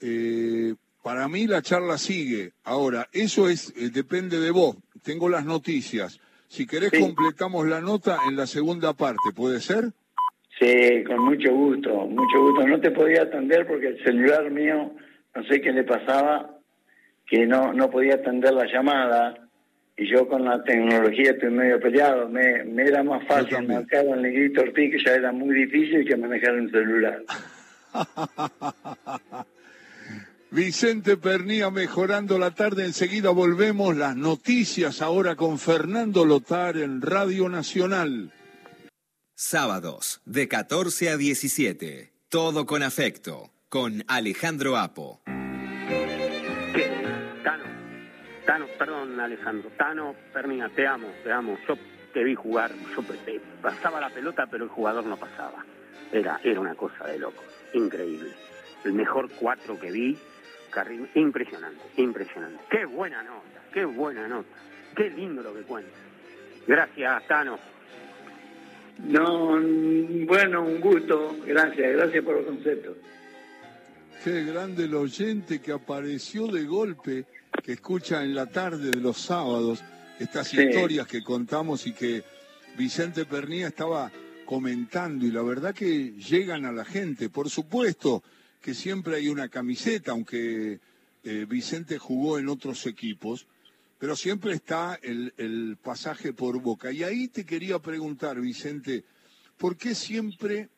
Eh, 0.00 0.74
para 1.02 1.28
mí 1.28 1.46
la 1.46 1.60
charla 1.60 1.98
sigue. 1.98 2.52
Ahora, 2.64 3.06
eso 3.12 3.50
es 3.50 3.74
eh, 3.76 3.90
depende 3.90 4.40
de 4.40 4.50
vos. 4.50 4.78
Tengo 5.02 5.28
las 5.28 5.44
noticias. 5.44 6.20
Si 6.46 6.66
querés 6.66 6.90
completamos 6.98 7.68
la 7.68 7.82
nota 7.82 8.16
en 8.26 8.36
la 8.36 8.46
segunda 8.46 8.94
parte, 8.94 9.30
¿puede 9.36 9.60
ser? 9.60 9.92
Sí, 10.58 11.04
con 11.06 11.22
mucho 11.26 11.52
gusto, 11.52 12.06
mucho 12.06 12.40
gusto. 12.40 12.66
No 12.66 12.80
te 12.80 12.90
podía 12.90 13.24
atender 13.24 13.66
porque 13.66 13.88
el 13.88 14.02
celular 14.02 14.50
mío, 14.50 14.92
no 15.34 15.44
sé 15.44 15.60
qué 15.60 15.70
le 15.70 15.84
pasaba, 15.84 16.58
que 17.26 17.46
no, 17.46 17.74
no 17.74 17.90
podía 17.90 18.14
atender 18.14 18.54
la 18.54 18.64
llamada 18.64 19.47
y 19.98 20.08
yo 20.08 20.28
con 20.28 20.44
la 20.44 20.62
tecnología 20.62 21.32
estoy 21.32 21.50
medio 21.50 21.80
peleado. 21.80 22.28
Me, 22.28 22.62
me 22.62 22.84
era 22.84 23.02
más 23.02 23.26
fácil 23.26 23.66
marcar 23.66 24.06
el 24.06 24.22
negrito 24.22 24.60
Ortiz, 24.60 24.92
que 24.92 25.04
ya 25.04 25.16
era 25.16 25.32
muy 25.32 25.52
difícil, 25.54 26.06
que 26.06 26.16
manejar 26.16 26.54
un 26.54 26.70
celular. 26.70 27.22
Vicente 30.50 31.16
Pernía 31.16 31.70
mejorando 31.70 32.38
la 32.38 32.52
tarde. 32.52 32.84
Enseguida 32.84 33.30
volvemos. 33.30 33.96
Las 33.96 34.16
noticias 34.16 35.02
ahora 35.02 35.34
con 35.34 35.58
Fernando 35.58 36.24
Lotar 36.24 36.76
en 36.76 37.02
Radio 37.02 37.48
Nacional. 37.48 38.32
Sábados 39.34 40.22
de 40.24 40.46
14 40.46 41.10
a 41.10 41.16
17. 41.16 42.12
Todo 42.28 42.66
con 42.66 42.84
afecto. 42.84 43.50
Con 43.68 44.04
Alejandro 44.06 44.76
Apo. 44.76 45.22
Tano, 48.48 48.64
perdón 48.78 49.20
Alejandro, 49.20 49.70
Tano, 49.76 50.14
Pernina, 50.32 50.70
te 50.70 50.86
amo, 50.86 51.06
te 51.22 51.30
amo. 51.30 51.58
Yo 51.68 51.76
te 52.14 52.24
vi 52.24 52.34
jugar, 52.34 52.72
yo 52.96 53.04
pasaba 53.60 54.00
la 54.00 54.08
pelota, 54.08 54.46
pero 54.46 54.64
el 54.64 54.70
jugador 54.70 55.04
no 55.04 55.18
pasaba. 55.18 55.66
Era, 56.10 56.40
era 56.42 56.58
una 56.58 56.74
cosa 56.74 57.06
de 57.08 57.18
loco, 57.18 57.44
increíble. 57.74 58.30
El 58.86 58.94
mejor 58.94 59.28
cuatro 59.38 59.78
que 59.78 59.90
vi, 59.90 60.16
impresionante, 61.14 61.82
impresionante. 61.98 62.64
Qué 62.70 62.86
buena 62.86 63.22
nota, 63.22 63.60
qué 63.70 63.84
buena 63.84 64.26
nota, 64.26 64.56
qué 64.96 65.10
lindo 65.10 65.42
lo 65.42 65.52
que 65.52 65.60
cuenta. 65.64 65.98
Gracias, 66.66 67.26
Tano. 67.28 67.58
No, 68.96 69.60
bueno, 70.26 70.62
un 70.62 70.80
gusto, 70.80 71.36
gracias, 71.44 71.92
gracias 71.92 72.24
por 72.24 72.36
los 72.36 72.46
conceptos. 72.46 72.96
Qué 74.24 74.42
grande 74.44 74.84
el 74.84 74.94
oyente 74.94 75.60
que 75.60 75.70
apareció 75.70 76.46
de 76.46 76.64
golpe 76.64 77.26
que 77.68 77.74
escucha 77.74 78.24
en 78.24 78.34
la 78.34 78.46
tarde 78.46 78.92
de 78.92 78.96
los 78.96 79.20
sábados 79.20 79.84
estas 80.18 80.54
historias 80.54 81.06
que 81.06 81.22
contamos 81.22 81.86
y 81.86 81.92
que 81.92 82.24
Vicente 82.78 83.26
Pernía 83.26 83.68
estaba 83.68 84.10
comentando 84.46 85.26
y 85.26 85.30
la 85.30 85.42
verdad 85.42 85.74
que 85.74 86.12
llegan 86.12 86.64
a 86.64 86.72
la 86.72 86.86
gente. 86.86 87.28
Por 87.28 87.50
supuesto 87.50 88.22
que 88.62 88.72
siempre 88.72 89.16
hay 89.16 89.28
una 89.28 89.50
camiseta, 89.50 90.12
aunque 90.12 90.80
eh, 91.22 91.46
Vicente 91.46 91.98
jugó 91.98 92.38
en 92.38 92.48
otros 92.48 92.86
equipos, 92.86 93.46
pero 93.98 94.16
siempre 94.16 94.54
está 94.54 94.98
el, 95.02 95.34
el 95.36 95.76
pasaje 95.76 96.32
por 96.32 96.58
boca. 96.62 96.90
Y 96.90 97.02
ahí 97.02 97.28
te 97.28 97.44
quería 97.44 97.80
preguntar, 97.80 98.40
Vicente, 98.40 99.04
¿por 99.58 99.76
qué 99.76 99.94
siempre 99.94 100.70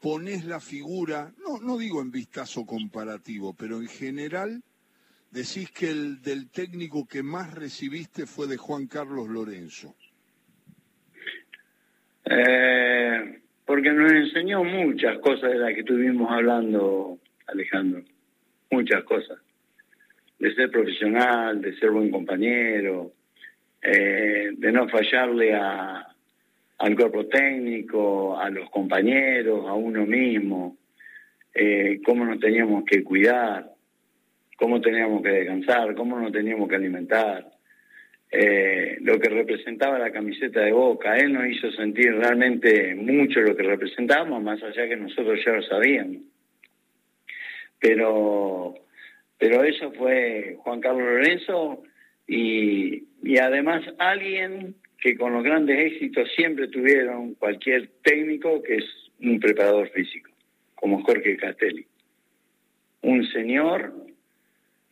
pones 0.00 0.46
la 0.46 0.60
figura, 0.60 1.34
no, 1.44 1.58
no 1.58 1.76
digo 1.76 2.00
en 2.00 2.10
vistazo 2.10 2.64
comparativo, 2.64 3.52
pero 3.52 3.82
en 3.82 3.88
general 3.88 4.62
decís 5.32 5.70
que 5.70 5.90
el 5.90 6.22
del 6.22 6.50
técnico 6.50 7.08
que 7.08 7.22
más 7.22 7.54
recibiste 7.54 8.26
fue 8.26 8.46
de 8.46 8.58
Juan 8.58 8.86
Carlos 8.86 9.28
Lorenzo. 9.28 9.94
Eh, 12.24 13.40
porque 13.64 13.90
nos 13.92 14.12
enseñó 14.12 14.62
muchas 14.62 15.18
cosas 15.18 15.50
de 15.50 15.58
las 15.58 15.72
que 15.72 15.80
estuvimos 15.80 16.30
hablando, 16.30 17.18
Alejandro. 17.46 18.02
Muchas 18.70 19.02
cosas. 19.04 19.38
De 20.38 20.54
ser 20.54 20.70
profesional, 20.70 21.60
de 21.62 21.76
ser 21.78 21.90
buen 21.90 22.10
compañero, 22.10 23.12
eh, 23.80 24.50
de 24.54 24.72
no 24.72 24.88
fallarle 24.88 25.54
a, 25.54 26.14
al 26.78 26.96
cuerpo 26.96 27.26
técnico, 27.26 28.38
a 28.38 28.50
los 28.50 28.68
compañeros, 28.70 29.66
a 29.66 29.72
uno 29.72 30.04
mismo, 30.04 30.76
eh, 31.54 32.00
cómo 32.04 32.24
nos 32.24 32.40
teníamos 32.40 32.84
que 32.84 33.02
cuidar 33.02 33.71
cómo 34.56 34.80
teníamos 34.80 35.22
que 35.22 35.30
descansar, 35.30 35.94
cómo 35.94 36.18
nos 36.18 36.32
teníamos 36.32 36.68
que 36.68 36.76
alimentar, 36.76 37.52
eh, 38.30 38.96
lo 39.02 39.20
que 39.20 39.28
representaba 39.28 39.98
la 39.98 40.10
camiseta 40.10 40.60
de 40.60 40.72
Boca. 40.72 41.16
Él 41.16 41.32
nos 41.32 41.46
hizo 41.46 41.70
sentir 41.72 42.14
realmente 42.14 42.94
mucho 42.94 43.40
lo 43.40 43.54
que 43.54 43.62
representábamos, 43.62 44.42
más 44.42 44.62
allá 44.62 44.88
que 44.88 44.96
nosotros 44.96 45.38
ya 45.44 45.52
lo 45.52 45.62
sabíamos. 45.62 46.22
Pero, 47.78 48.74
pero 49.38 49.64
eso 49.64 49.92
fue 49.92 50.56
Juan 50.60 50.80
Carlos 50.80 51.02
Lorenzo 51.02 51.82
y, 52.26 53.04
y 53.22 53.38
además 53.38 53.82
alguien 53.98 54.76
que 54.98 55.16
con 55.16 55.32
los 55.32 55.42
grandes 55.42 55.92
éxitos 55.92 56.30
siempre 56.34 56.68
tuvieron 56.68 57.34
cualquier 57.34 57.88
técnico 58.02 58.62
que 58.62 58.76
es 58.76 58.84
un 59.20 59.40
preparador 59.40 59.90
físico, 59.90 60.30
como 60.74 61.02
Jorge 61.02 61.36
Castelli. 61.36 61.86
Un 63.02 63.26
señor 63.26 63.92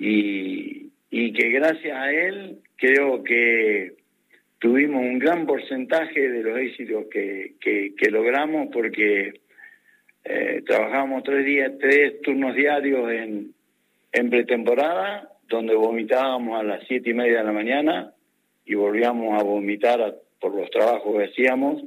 y, 0.01 1.33
que 1.33 1.51
gracias 1.51 1.97
a 1.97 2.11
él 2.11 2.59
creo 2.77 3.23
que 3.23 3.93
tuvimos 4.59 5.03
un 5.03 5.19
gran 5.19 5.47
porcentaje 5.47 6.29
de 6.29 6.43
los 6.43 6.59
éxitos 6.59 7.05
que, 7.11 8.11
logramos 8.11 8.69
porque 8.73 9.41
eh, 10.25 10.63
trabajamos 10.67 11.23
tres 11.23 11.45
días, 11.45 11.73
tres 11.79 12.21
turnos 12.23 12.55
diarios 12.57 13.11
en, 13.13 13.55
pretemporada, 14.31 15.31
donde 15.49 15.75
vomitábamos 15.75 16.59
a 16.59 16.63
las 16.63 16.87
siete 16.87 17.11
y 17.11 17.15
media 17.15 17.39
de 17.39 17.45
la 17.45 17.53
mañana 17.53 18.13
y 18.65 18.75
volvíamos 18.75 19.39
a 19.39 19.45
vomitar 19.45 20.17
por 20.41 20.55
los 20.55 20.71
trabajos 20.71 21.17
que 21.17 21.25
hacíamos 21.25 21.83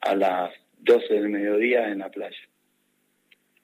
a 0.00 0.14
las 0.14 0.52
doce 0.78 1.14
del 1.14 1.28
mediodía 1.28 1.88
en 1.88 1.98
la 1.98 2.10
playa. 2.10 2.36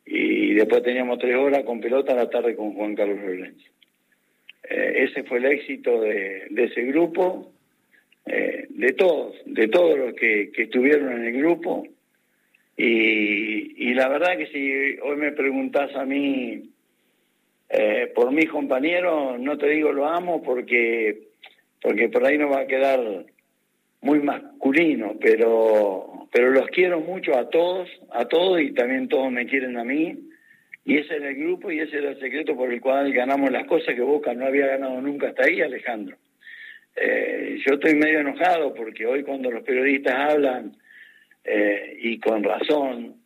Y 0.05 0.55
después 0.55 0.83
teníamos 0.83 1.19
tres 1.19 1.37
horas 1.37 1.65
con 1.65 1.81
pelota 1.81 2.13
a 2.13 2.17
la 2.17 2.31
tarde 2.31 2.57
con 2.57 2.75
Juan 2.75 2.95
Carlos 2.95 3.21
Lorenzo. 3.21 3.73
Eh, 4.69 5.05
ese 5.09 5.25
fue 5.25 5.39
el 5.39 5.47
éxito 5.47 6.01
de, 6.01 6.47
ese 6.57 6.83
grupo, 6.83 7.53
eh, 8.27 8.67
de 8.71 8.93
todos, 8.93 9.35
de 9.45 9.69
todos 9.69 9.99
los 9.99 10.15
que, 10.15 10.51
estuvieron 10.57 11.13
en 11.13 11.25
el 11.25 11.39
grupo. 11.39 11.87
Y, 12.77 13.95
la 13.95 14.09
verdad 14.09 14.39
que 14.39 14.47
si 14.47 14.99
hoy 15.01 15.17
me 15.17 15.33
preguntás 15.33 15.95
a 15.95 16.05
mí 16.05 16.71
eh, 17.69 18.11
por 18.15 18.33
mis 18.33 18.49
compañeros, 18.49 19.39
no 19.39 19.59
te 19.59 19.69
digo 19.69 19.93
lo 19.93 20.09
amo 20.09 20.43
porque, 20.43 21.29
porque 21.81 22.09
por 22.09 22.25
ahí 22.25 22.39
no 22.39 22.49
va 22.49 22.61
a 22.61 22.67
quedar 22.67 23.27
muy 24.01 24.21
masculino, 24.21 25.15
pero, 25.21 26.27
pero 26.33 26.51
los 26.51 26.67
quiero 26.69 27.01
mucho 27.01 27.37
a 27.37 27.51
todos, 27.51 27.89
a 28.11 28.25
todos 28.27 28.61
y 28.63 28.73
también 28.73 29.09
todos 29.09 29.31
me 29.31 29.47
quieren 29.47 29.77
a 29.77 29.85
mí 29.85 30.32
y 30.85 30.99
ese 30.99 31.17
era 31.17 31.29
el 31.29 31.37
grupo 31.37 31.71
y 31.71 31.81
ese 31.81 31.99
era 31.99 32.11
el 32.11 32.21
secreto 32.21 32.57
por 32.57 32.73
el 32.73 32.81
cual 32.81 33.13
ganamos 33.13 33.51
las 33.53 33.67
cosas 33.67 33.95
que 33.95 34.01
Boca 34.01 34.35
no 34.35 34.47
había 34.47 34.67
ganado 34.67 35.01
nunca 35.01 35.29
hasta 35.29 35.45
ahí, 35.45 35.61
Alejandro. 35.61 36.17
Eh, 36.97 37.59
yo 37.65 37.75
estoy 37.75 37.95
medio 37.95 38.21
enojado 38.21 38.75
porque 38.75 39.07
hoy 39.07 39.23
cuando 39.23 39.51
los 39.51 39.63
periodistas 39.63 40.15
hablan, 40.33 40.77
eh, 41.45 41.99
y 42.01 42.19
con 42.19 42.43
razón, 42.43 43.17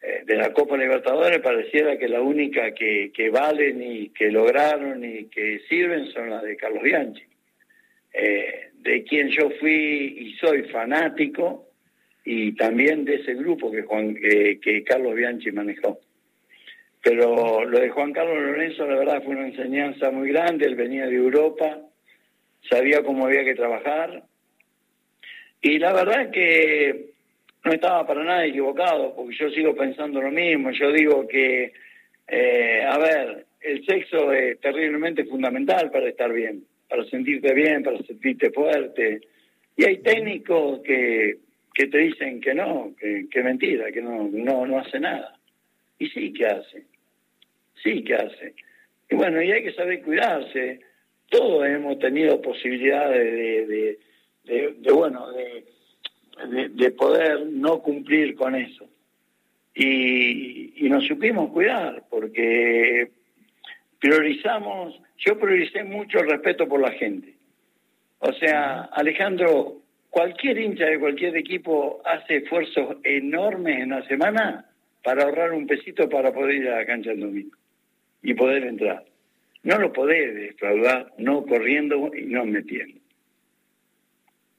eh, 0.00 0.22
de 0.24 0.36
la 0.36 0.52
Copa 0.52 0.76
Libertadores 0.76 1.40
pareciera 1.40 1.98
que 1.98 2.08
la 2.08 2.20
única 2.20 2.72
que, 2.72 3.10
que 3.12 3.30
valen 3.30 3.82
y 3.82 4.10
que 4.10 4.30
lograron 4.30 5.04
y 5.04 5.24
que 5.24 5.60
sirven 5.68 6.06
son 6.12 6.30
las 6.30 6.42
de 6.42 6.56
Carlos 6.56 6.82
Bianchi, 6.82 7.24
de 8.12 9.04
quien 9.04 9.28
yo 9.28 9.50
fui 9.58 9.72
y 10.18 10.32
soy 10.34 10.62
fanático 10.64 11.68
y 12.24 12.52
también 12.52 13.04
de 13.04 13.16
ese 13.16 13.34
grupo 13.34 13.70
que, 13.70 13.82
Juan, 13.82 14.14
que 14.14 14.84
Carlos 14.86 15.14
Bianchi 15.14 15.50
manejó. 15.50 16.00
Pero 17.06 17.64
lo 17.64 17.78
de 17.78 17.90
Juan 17.90 18.12
Carlos 18.12 18.36
Lorenzo, 18.36 18.84
la 18.84 18.96
verdad, 18.96 19.22
fue 19.22 19.36
una 19.36 19.46
enseñanza 19.46 20.10
muy 20.10 20.30
grande. 20.30 20.66
Él 20.66 20.74
venía 20.74 21.06
de 21.06 21.14
Europa, 21.14 21.78
sabía 22.68 23.04
cómo 23.04 23.26
había 23.26 23.44
que 23.44 23.54
trabajar. 23.54 24.24
Y 25.62 25.78
la 25.78 25.92
verdad 25.92 26.22
es 26.22 26.28
que 26.32 27.10
no 27.64 27.70
estaba 27.70 28.04
para 28.08 28.24
nada 28.24 28.44
equivocado, 28.44 29.14
porque 29.14 29.36
yo 29.36 29.50
sigo 29.50 29.76
pensando 29.76 30.20
lo 30.20 30.32
mismo. 30.32 30.72
Yo 30.72 30.90
digo 30.90 31.28
que, 31.28 31.74
eh, 32.26 32.82
a 32.84 32.98
ver, 32.98 33.46
el 33.60 33.86
sexo 33.86 34.32
es 34.32 34.58
terriblemente 34.58 35.26
fundamental 35.26 35.92
para 35.92 36.08
estar 36.08 36.32
bien, 36.32 36.64
para 36.88 37.04
sentirte 37.04 37.54
bien, 37.54 37.84
para 37.84 37.98
sentirte 37.98 38.50
fuerte. 38.50 39.20
Y 39.76 39.84
hay 39.84 39.98
técnicos 39.98 40.80
que, 40.80 41.36
que 41.72 41.86
te 41.86 41.98
dicen 41.98 42.40
que 42.40 42.52
no, 42.52 42.94
que, 42.98 43.28
que 43.30 43.44
mentira, 43.44 43.92
que 43.92 44.02
no, 44.02 44.28
no, 44.28 44.66
no 44.66 44.80
hace 44.80 44.98
nada. 44.98 45.38
Y 46.00 46.08
sí 46.08 46.32
que 46.32 46.46
hace 46.46 46.95
sí 47.82 48.02
que 48.04 48.14
hace. 48.14 48.54
Y 49.10 49.14
bueno, 49.14 49.42
y 49.42 49.52
hay 49.52 49.62
que 49.62 49.72
saber 49.72 50.02
cuidarse. 50.02 50.80
Todos 51.28 51.66
hemos 51.66 51.98
tenido 51.98 52.40
posibilidades 52.40 53.68
de, 53.68 53.98
de, 54.44 54.92
bueno, 54.92 55.26
de, 55.32 56.68
de, 56.68 56.90
poder 56.92 57.46
no 57.46 57.80
cumplir 57.82 58.34
con 58.34 58.54
eso. 58.54 58.88
Y, 59.74 60.86
y 60.86 60.88
nos 60.88 61.04
supimos 61.06 61.50
cuidar, 61.50 62.04
porque 62.08 63.10
priorizamos, 64.00 65.00
yo 65.18 65.38
prioricé 65.38 65.84
mucho 65.84 66.20
el 66.20 66.30
respeto 66.30 66.68
por 66.68 66.80
la 66.80 66.92
gente. 66.92 67.34
O 68.20 68.32
sea, 68.32 68.82
Alejandro, 68.92 69.82
cualquier 70.10 70.58
hincha 70.58 70.86
de 70.86 70.98
cualquier 70.98 71.36
equipo 71.36 72.00
hace 72.04 72.36
esfuerzos 72.36 72.96
enormes 73.02 73.80
en 73.80 73.90
la 73.90 74.06
semana 74.06 74.70
para 75.02 75.24
ahorrar 75.24 75.52
un 75.52 75.66
pesito 75.66 76.08
para 76.08 76.32
poder 76.32 76.54
ir 76.54 76.68
a 76.68 76.78
la 76.78 76.86
cancha 76.86 77.12
el 77.12 77.20
domingo 77.20 77.56
y 78.26 78.34
poder 78.34 78.64
entrar. 78.64 79.04
No 79.62 79.78
lo 79.78 79.92
podés 79.92 80.34
defraudar 80.34 81.12
no 81.16 81.46
corriendo 81.46 82.10
y 82.12 82.22
no 82.22 82.44
metiendo. 82.44 83.00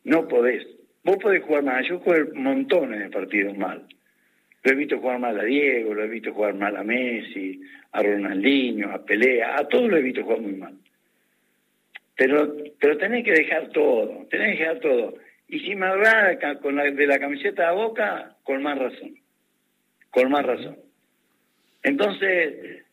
No 0.05 0.25
podés. 0.29 0.65
Vos 1.03 1.17
podés 1.17 1.43
jugar 1.43 1.63
mal. 1.63 1.83
Yo 1.83 1.99
jugué 1.99 2.23
montones 2.33 3.01
de 3.01 3.09
partidos 3.09 3.57
mal. 3.57 3.85
Lo 4.63 4.71
he 4.71 4.75
visto 4.75 4.99
jugar 4.99 5.19
mal 5.19 5.37
a 5.37 5.43
Diego, 5.43 5.93
lo 5.93 6.01
he 6.01 6.07
visto 6.07 6.33
jugar 6.33 6.53
mal 6.53 6.77
a 6.77 6.83
Messi, 6.83 7.59
a 7.91 8.01
Ronaldinho, 8.01 8.89
a 8.89 9.03
Pelea, 9.03 9.57
a 9.57 9.67
todos 9.67 9.89
lo 9.89 9.97
he 9.97 10.01
visto 10.01 10.23
jugar 10.23 10.39
muy 10.39 10.53
mal. 10.53 10.75
Pero, 12.15 12.55
pero 12.79 12.97
tenés 12.97 13.25
que 13.25 13.31
dejar 13.31 13.69
todo, 13.71 14.27
tenés 14.29 14.55
que 14.55 14.63
dejar 14.63 14.79
todo. 14.79 15.15
Y 15.49 15.59
si 15.59 15.75
me 15.75 15.87
hablas 15.87 16.37
con 16.61 16.77
la, 16.77 16.83
de 16.89 17.05
la 17.05 17.19
camiseta 17.19 17.67
a 17.67 17.73
boca, 17.73 18.37
con 18.43 18.63
más 18.63 18.79
razón. 18.79 19.15
Con 20.09 20.31
más 20.31 20.45
razón. 20.45 20.77
Entonces, 21.83 22.86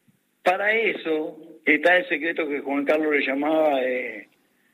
para 0.45 0.73
eso 0.73 1.39
está 1.65 1.97
el 1.97 2.09
secreto 2.09 2.47
que 2.47 2.61
Juan 2.61 2.85
Carlos 2.85 3.13
le 3.13 3.27
llamaba 3.27 3.83
eh, 3.83 4.29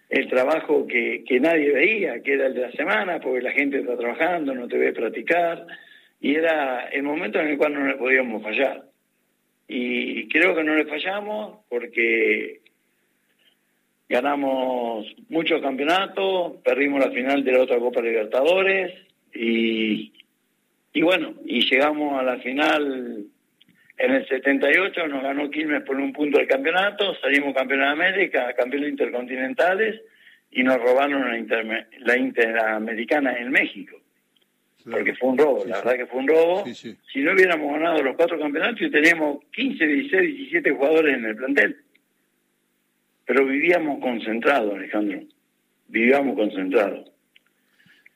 el 0.09 0.29
trabajo 0.29 0.87
que, 0.87 1.25
nadie 1.41 1.71
veía, 1.73 2.21
que 2.21 2.35
era 2.35 2.49
el 2.49 2.55
de 2.55 2.63
la 2.63 2.73
semana, 2.73 3.21
porque 3.21 3.41
la 3.41 3.53
gente 3.53 3.79
está 3.79 3.97
trabajando, 3.97 4.53
no 4.55 4.67
te 4.67 4.77
ve 4.77 4.93
practicar, 4.93 5.67
y 6.21 6.35
era 6.35 6.89
el 6.89 7.05
momento 7.05 7.39
en 7.39 7.49
el 7.49 7.57
cual 7.57 7.75
no 7.75 7.87
le 7.87 7.95
podíamos 7.95 8.43
fallar. 8.43 8.83
Y 9.69 10.29
creo 10.29 10.57
que 10.57 10.65
no 10.65 10.75
le 10.75 10.87
fallamos 10.87 11.61
porque 11.69 12.61
ganamos 14.09 15.07
muchos 15.29 15.63
campeonatos, 15.63 16.57
perdimos 16.65 17.05
la 17.05 17.13
final 17.13 17.45
de 17.45 17.53
la 17.53 17.63
otra 17.63 17.79
Copa 17.79 18.03
Libertadores 18.03 18.93
y, 19.33 20.13
y 20.93 21.03
bueno, 21.03 21.35
y 21.45 21.61
llegamos 21.71 22.19
a 22.19 22.25
la 22.25 22.39
final 22.39 23.27
en 24.01 24.15
el 24.15 24.27
78 24.27 25.09
nos 25.09 25.23
ganó 25.23 25.51
Quilmes 25.51 25.83
por 25.83 25.97
un 25.97 26.11
punto 26.13 26.39
del 26.39 26.49
campeonato, 26.49 27.15
salimos 27.21 27.55
campeones 27.55 27.87
de 27.87 27.93
América, 27.93 28.55
campeones 28.55 28.89
intercontinentales 28.89 30.01
y 30.51 30.63
nos 30.63 30.79
robaron 30.79 31.23
la, 32.01 32.17
Interamericana 32.17 33.37
en 33.39 33.51
México. 33.51 34.01
Porque 34.91 35.15
fue 35.15 35.29
un 35.29 35.39
robo, 35.39 35.65
la 35.67 35.77
verdad 35.77 35.97
que 35.97 36.07
fue 36.07 36.21
un 36.21 36.29
robo. 36.29 36.65
si 36.65 37.21
no 37.21 37.33
hubiéramos 37.33 37.71
ganado 37.75 38.03
los 38.03 38.17
cuatro 38.17 38.39
campeonatos, 38.39 38.81
y 38.81 38.91
teníamos 38.91 39.45
15, 39.53 39.87
16, 39.87 40.37
17 40.37 40.71
jugadores 40.71 41.19
en 41.19 41.27
el 41.27 41.37
plantel. 41.37 41.77
Pero 43.27 43.45
vivíamos 43.45 44.01
concentrados, 44.01 44.75
Alejandro. 44.75 45.21
Vivíamos 45.89 46.37
concentrados. 46.37 47.13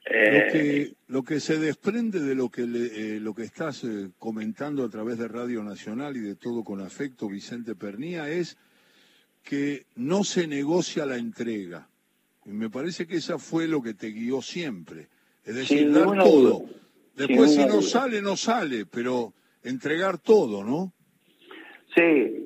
Eh, 0.06 0.92
lo, 1.06 1.22
que, 1.22 1.40
se 1.40 1.58
desprende 1.58 2.20
de 2.20 2.34
lo 2.34 2.50
que, 2.50 2.62
eh, 2.62 3.18
lo 3.20 3.34
que 3.34 3.44
estás 3.44 3.84
eh, 3.84 4.10
comentando 4.18 4.84
a 4.84 4.90
través 4.90 5.18
de 5.18 5.28
Radio 5.28 5.62
Nacional 5.62 6.16
y 6.16 6.20
de 6.20 6.36
todo 6.36 6.62
con 6.62 6.80
afecto, 6.80 7.28
Vicente 7.28 7.74
Pernía, 7.74 8.28
es 8.28 8.58
que 9.42 9.86
no 9.96 10.22
se 10.22 10.46
negocia 10.46 11.06
la 11.06 11.16
entrega. 11.16 11.88
Y 12.44 12.50
me 12.50 12.68
parece 12.68 13.06
que 13.06 13.16
esa 13.16 13.38
fue 13.38 13.66
lo 13.66 13.82
que 13.82 13.94
te 13.94 14.08
guió 14.08 14.42
siempre. 14.42 15.08
Es 15.42 15.54
decir, 15.54 15.90
dar 15.90 16.18
todo. 16.18 16.66
Después 17.16 17.54
si 17.54 17.64
no 17.64 17.80
sale, 17.80 18.20
no 18.20 18.36
sale, 18.36 18.84
pero 18.84 19.32
entregar 19.62 20.18
todo, 20.18 20.64
¿no? 20.64 20.92
Sí. 21.94 22.44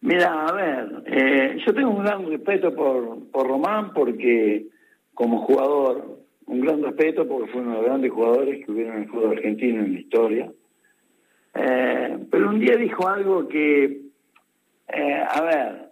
mira, 0.00 0.46
a 0.46 0.52
ver, 0.52 1.58
yo 1.66 1.74
tengo 1.74 1.90
un 1.90 2.04
gran 2.04 2.26
respeto 2.26 2.74
por, 2.74 3.30
por 3.30 3.48
Román 3.48 3.92
porque 3.92 4.68
como 5.12 5.44
jugador 5.44 6.23
un 6.46 6.60
gran 6.60 6.82
respeto 6.82 7.26
porque 7.26 7.50
fue 7.50 7.60
uno 7.60 7.70
de 7.70 7.76
los 7.78 7.86
grandes 7.86 8.10
jugadores 8.12 8.64
que 8.64 8.72
hubieron 8.72 8.96
en 8.96 9.02
el 9.02 9.08
fútbol 9.08 9.36
argentino 9.36 9.84
en 9.84 9.92
la 9.94 10.00
historia. 10.00 10.52
Eh, 11.54 12.18
pero 12.30 12.48
un 12.48 12.60
día 12.60 12.76
dijo 12.76 13.08
algo 13.08 13.48
que, 13.48 14.04
Eh, 14.86 15.24
a 15.26 15.40
ver, 15.40 15.90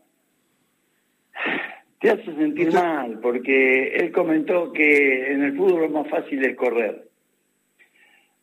te 1.98 2.10
hace 2.10 2.34
sentir 2.36 2.72
mal, 2.72 3.20
porque 3.20 3.94
él 3.96 4.12
comentó 4.12 4.70
que 4.72 5.32
en 5.32 5.42
el 5.42 5.56
fútbol 5.56 5.82
lo 5.82 5.88
más 5.88 6.08
fácil 6.08 6.44
es 6.44 6.54
correr. 6.56 7.08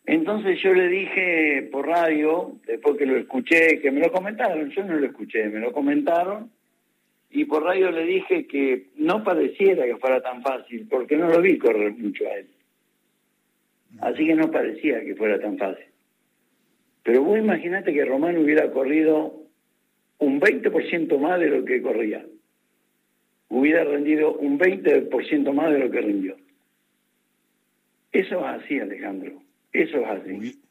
Entonces 0.05 0.59
yo 0.63 0.73
le 0.73 0.87
dije 0.87 1.69
por 1.71 1.87
radio, 1.87 2.53
después 2.65 2.97
que 2.97 3.05
lo 3.05 3.15
escuché, 3.15 3.79
que 3.79 3.91
me 3.91 3.99
lo 3.99 4.11
comentaron, 4.11 4.71
yo 4.71 4.83
no 4.83 4.95
lo 4.95 5.05
escuché, 5.05 5.49
me 5.49 5.59
lo 5.59 5.71
comentaron, 5.71 6.49
y 7.31 7.45
por 7.45 7.63
radio 7.63 7.91
le 7.91 8.05
dije 8.05 8.47
que 8.47 8.87
no 8.95 9.23
pareciera 9.23 9.85
que 9.85 9.97
fuera 9.97 10.21
tan 10.21 10.41
fácil, 10.41 10.87
porque 10.89 11.15
no 11.15 11.29
lo 11.29 11.41
vi 11.41 11.57
correr 11.57 11.93
mucho 11.93 12.25
a 12.27 12.37
él. 12.37 12.47
Así 14.01 14.25
que 14.25 14.35
no 14.35 14.49
parecía 14.51 15.01
que 15.01 15.15
fuera 15.15 15.39
tan 15.39 15.57
fácil. 15.57 15.85
Pero 17.03 17.23
vos 17.23 17.37
imaginate 17.37 17.93
que 17.93 18.05
Román 18.05 18.37
hubiera 18.37 18.71
corrido 18.71 19.43
un 20.19 20.39
20% 20.39 21.17
más 21.19 21.39
de 21.39 21.47
lo 21.47 21.65
que 21.65 21.81
corría. 21.81 22.25
Hubiera 23.49 23.83
rendido 23.83 24.33
un 24.33 24.59
20% 24.59 25.53
más 25.53 25.71
de 25.71 25.79
lo 25.79 25.89
que 25.89 26.01
rindió. 26.01 26.35
Eso 28.11 28.39
es 28.39 28.45
así, 28.45 28.79
Alejandro. 28.79 29.41
Eso 29.71 29.97
es 29.97 30.07
así. 30.07 30.61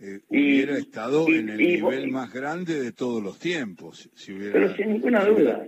Eh, 0.00 0.20
hubiera 0.28 0.78
estado 0.78 1.28
en 1.28 1.50
el 1.50 1.56
nivel 1.56 2.08
más 2.08 2.32
grande 2.32 2.80
de 2.80 2.92
todos 2.92 3.22
los 3.22 3.38
tiempos. 3.38 4.10
Si 4.14 4.32
hubiera, 4.32 4.52
pero 4.52 4.74
sin 4.76 4.92
ninguna 4.92 5.24
duda. 5.24 5.66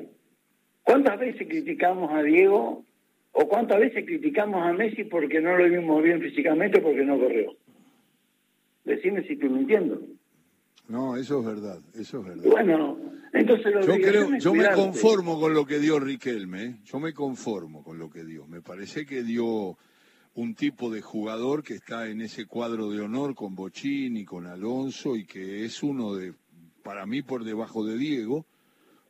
¿Cuántas 0.93 1.19
veces 1.19 1.49
criticamos 1.49 2.13
a 2.13 2.23
Diego 2.23 2.85
o 3.33 3.49
cuántas 3.49 3.81
veces 3.81 4.05
criticamos 4.05 4.63
a 4.63 4.75
Messi 4.75 5.05
porque 5.05 5.41
no 5.41 5.57
lo 5.57 5.65
vimos 5.65 6.03
bien 6.03 6.21
físicamente 6.21 6.81
o 6.81 6.83
porque 6.83 7.03
no 7.03 7.19
corrió? 7.19 7.57
Decime 8.85 9.23
si 9.23 9.33
estoy 9.33 9.49
mintiendo. 9.49 10.03
No, 10.89 11.17
eso 11.17 11.41
es 11.41 11.47
verdad, 11.47 11.79
eso 11.99 12.19
es 12.19 12.27
verdad. 12.27 12.45
Bueno, 12.45 12.99
entonces 13.33 13.73
lo 13.73 13.81
yo 13.81 13.95
creo, 14.07 14.37
yo 14.37 14.53
me 14.53 14.71
conformo 14.73 15.41
con 15.41 15.55
lo 15.55 15.65
que 15.65 15.79
dio 15.79 15.99
Riquelme, 15.99 16.63
¿eh? 16.63 16.77
yo 16.85 17.01
me 17.01 17.15
conformo 17.15 17.83
con 17.83 17.99
lo 17.99 18.11
que 18.11 18.23
dio. 18.25 18.47
Me 18.47 18.61
parece 18.61 19.07
que 19.07 19.23
dio 19.23 19.79
un 20.35 20.55
tipo 20.55 20.91
de 20.91 21.01
jugador 21.01 21.63
que 21.63 21.73
está 21.73 22.11
en 22.11 22.21
ese 22.21 22.45
cuadro 22.45 22.91
de 22.91 23.01
honor 23.01 23.35
con 23.35 23.55
Bochini, 23.55 24.27
con 24.27 24.47
Alonso 24.47 25.17
y 25.17 25.25
que 25.25 25.65
es 25.65 25.83
uno 25.83 26.15
de, 26.15 26.35
para 26.83 27.07
mí 27.07 27.23
por 27.23 27.45
debajo 27.45 27.83
de 27.83 27.97
Diego, 27.97 28.45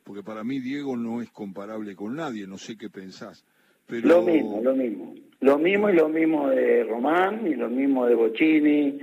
porque 0.03 0.23
para 0.23 0.43
mí 0.43 0.59
Diego 0.59 0.95
no 0.97 1.21
es 1.21 1.29
comparable 1.31 1.95
con 1.95 2.15
nadie, 2.15 2.47
no 2.47 2.57
sé 2.57 2.77
qué 2.77 2.89
pensás. 2.89 3.45
Pero... 3.87 4.07
Lo 4.07 4.21
mismo, 4.21 4.61
lo 4.61 4.75
mismo. 4.75 5.13
Lo 5.39 5.57
mismo 5.57 5.89
y 5.89 5.93
lo 5.93 6.09
mismo 6.09 6.49
de 6.49 6.83
Román 6.85 7.45
y 7.47 7.55
lo 7.55 7.69
mismo 7.69 8.05
de 8.05 8.15
Bochini, 8.15 8.99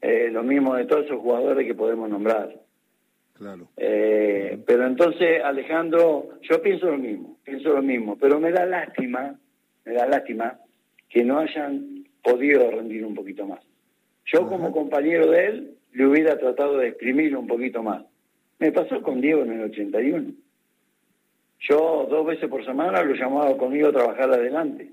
eh, 0.00 0.28
lo 0.30 0.42
mismo 0.42 0.74
de 0.74 0.86
todos 0.86 1.06
esos 1.06 1.20
jugadores 1.20 1.66
que 1.66 1.74
podemos 1.74 2.08
nombrar. 2.08 2.54
Claro. 3.34 3.68
Eh, 3.76 4.62
pero 4.66 4.86
entonces, 4.86 5.42
Alejandro, 5.42 6.38
yo 6.42 6.62
pienso 6.62 6.90
lo 6.90 6.98
mismo, 6.98 7.38
pienso 7.42 7.70
lo 7.70 7.82
mismo, 7.82 8.16
pero 8.18 8.38
me 8.38 8.52
da 8.52 8.66
lástima, 8.66 9.34
me 9.84 9.92
da 9.92 10.06
lástima 10.06 10.58
que 11.08 11.24
no 11.24 11.38
hayan 11.38 12.04
podido 12.22 12.70
rendir 12.70 13.04
un 13.04 13.14
poquito 13.14 13.46
más. 13.46 13.60
Yo 14.26 14.46
como 14.46 14.72
compañero 14.72 15.30
de 15.30 15.46
él 15.46 15.74
le 15.92 16.06
hubiera 16.06 16.38
tratado 16.38 16.78
de 16.78 16.88
exprimirlo 16.88 17.40
un 17.40 17.46
poquito 17.46 17.82
más. 17.82 18.04
Me 18.60 18.72
pasó 18.72 19.02
con 19.02 19.20
Diego 19.20 19.42
en 19.42 19.52
el 19.52 19.62
81. 19.62 20.32
Yo 21.60 22.06
dos 22.08 22.26
veces 22.26 22.48
por 22.48 22.64
semana 22.64 23.02
lo 23.02 23.14
llamaba 23.14 23.56
conmigo 23.56 23.88
a 23.88 23.92
trabajar 23.92 24.30
adelante. 24.30 24.92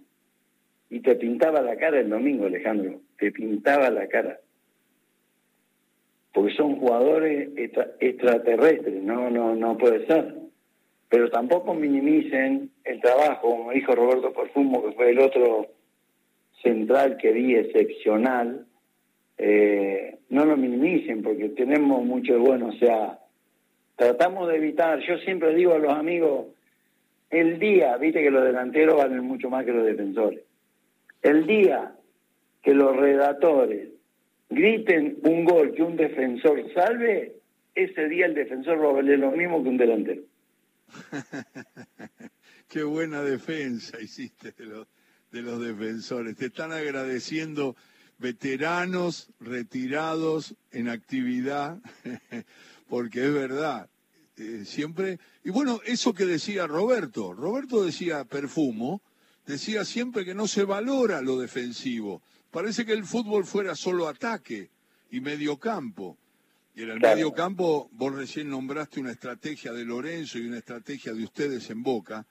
Y 0.90 1.02
te 1.02 1.16
pintaba 1.16 1.62
la 1.62 1.76
cara 1.76 2.00
el 2.00 2.10
domingo, 2.10 2.46
Alejandro. 2.46 3.02
Te 3.20 3.32
pintaba 3.32 3.90
la 3.90 4.08
cara. 4.08 4.40
Porque 6.34 6.54
son 6.56 6.78
jugadores 6.78 7.50
extraterrestres, 8.00 9.04
no, 9.04 9.30
no, 9.30 9.56
no 9.56 9.78
puede 9.78 10.06
ser. 10.08 10.36
Pero 11.10 11.30
tampoco 11.30 11.74
minimicen 11.74 12.72
el 12.86 13.02
trabajo, 13.02 13.50
como 13.50 13.72
dijo 13.72 13.96
Roberto 13.96 14.32
Perfumo, 14.34 14.84
que 14.84 14.92
fue 14.94 15.10
el 15.10 15.20
otro 15.20 15.68
central 16.62 17.18
que 17.18 17.32
vi 17.32 17.56
excepcional, 17.56 18.66
eh, 19.38 20.20
no 20.30 20.46
lo 20.46 20.58
minimicen 20.58 21.22
porque 21.22 21.50
tenemos 21.50 22.04
mucho 22.06 22.40
bueno, 22.40 22.68
o 22.68 22.74
sea, 22.74 23.20
tratamos 23.98 24.48
de 24.48 24.56
evitar, 24.56 25.00
yo 25.00 25.18
siempre 25.18 25.54
digo 25.54 25.74
a 25.74 25.80
los 25.80 25.92
amigos, 25.92 26.48
el 27.30 27.60
día, 27.60 27.98
viste 27.98 28.24
que 28.24 28.32
los 28.32 28.46
delanteros 28.46 28.96
valen 28.96 29.26
mucho 29.26 29.50
más 29.50 29.66
que 29.66 29.74
los 29.74 29.86
defensores, 29.86 30.44
el 31.22 31.46
día 31.46 31.94
que 32.62 32.74
los 32.74 32.96
redactores 32.96 33.90
griten 34.50 35.18
un 35.24 35.44
gol 35.44 35.74
que 35.74 35.84
un 35.84 35.98
defensor 35.98 36.64
salve, 36.74 37.36
ese 37.76 38.08
día 38.08 38.28
el 38.28 38.34
defensor 38.34 38.82
va 38.84 38.92
a 38.92 38.94
valer 38.94 39.20
lo 39.20 39.32
mismo 39.32 39.62
que 39.62 39.70
un 39.70 39.78
delantero. 39.78 40.22
Qué 42.70 42.84
buena 42.84 43.22
defensa 43.22 44.00
hiciste 44.00 44.52
de 44.52 44.66
los, 44.66 44.88
de 45.32 45.42
los 45.42 45.60
defensores. 45.62 46.38
Te 46.38 46.46
están 46.46 46.72
agradeciendo 46.72 47.76
veteranos 48.18 49.30
retirados 49.40 50.56
en 50.72 50.90
actividad, 50.90 51.78
porque 52.88 53.26
es 53.26 53.34
verdad, 53.34 53.90
eh, 54.38 54.64
siempre... 54.66 55.20
Y 55.44 55.50
bueno, 55.50 55.80
eso 55.86 56.14
que 56.14 56.26
decía 56.26 56.68
Roberto, 56.68 57.34
Roberto 57.34 57.84
decía 57.84 58.24
perfumo, 58.26 59.02
decía 59.46 59.86
siempre 59.86 60.26
que 60.26 60.36
no 60.36 60.48
se 60.48 60.64
valora 60.64 61.22
lo 61.22 61.40
defensivo. 61.40 62.22
Parece 62.52 62.86
que 62.86 62.94
el 62.94 63.06
fútbol 63.06 63.46
fuera 63.46 63.76
solo 63.76 64.08
ataque 64.08 64.70
y 65.12 65.22
mediocampo. 65.22 66.18
Y 66.76 66.84
en 66.84 66.92
el 66.92 67.00
mediocampo 67.00 67.90
vos 67.94 68.14
recién 68.14 68.50
nombraste 68.50 69.00
una 69.00 69.12
estrategia 69.12 69.74
de 69.74 69.84
Lorenzo 69.84 70.38
y 70.38 70.48
una 70.48 70.60
estrategia 70.60 71.14
de 71.14 71.24
ustedes 71.24 71.70
en 71.70 71.82
Boca, 71.82 72.26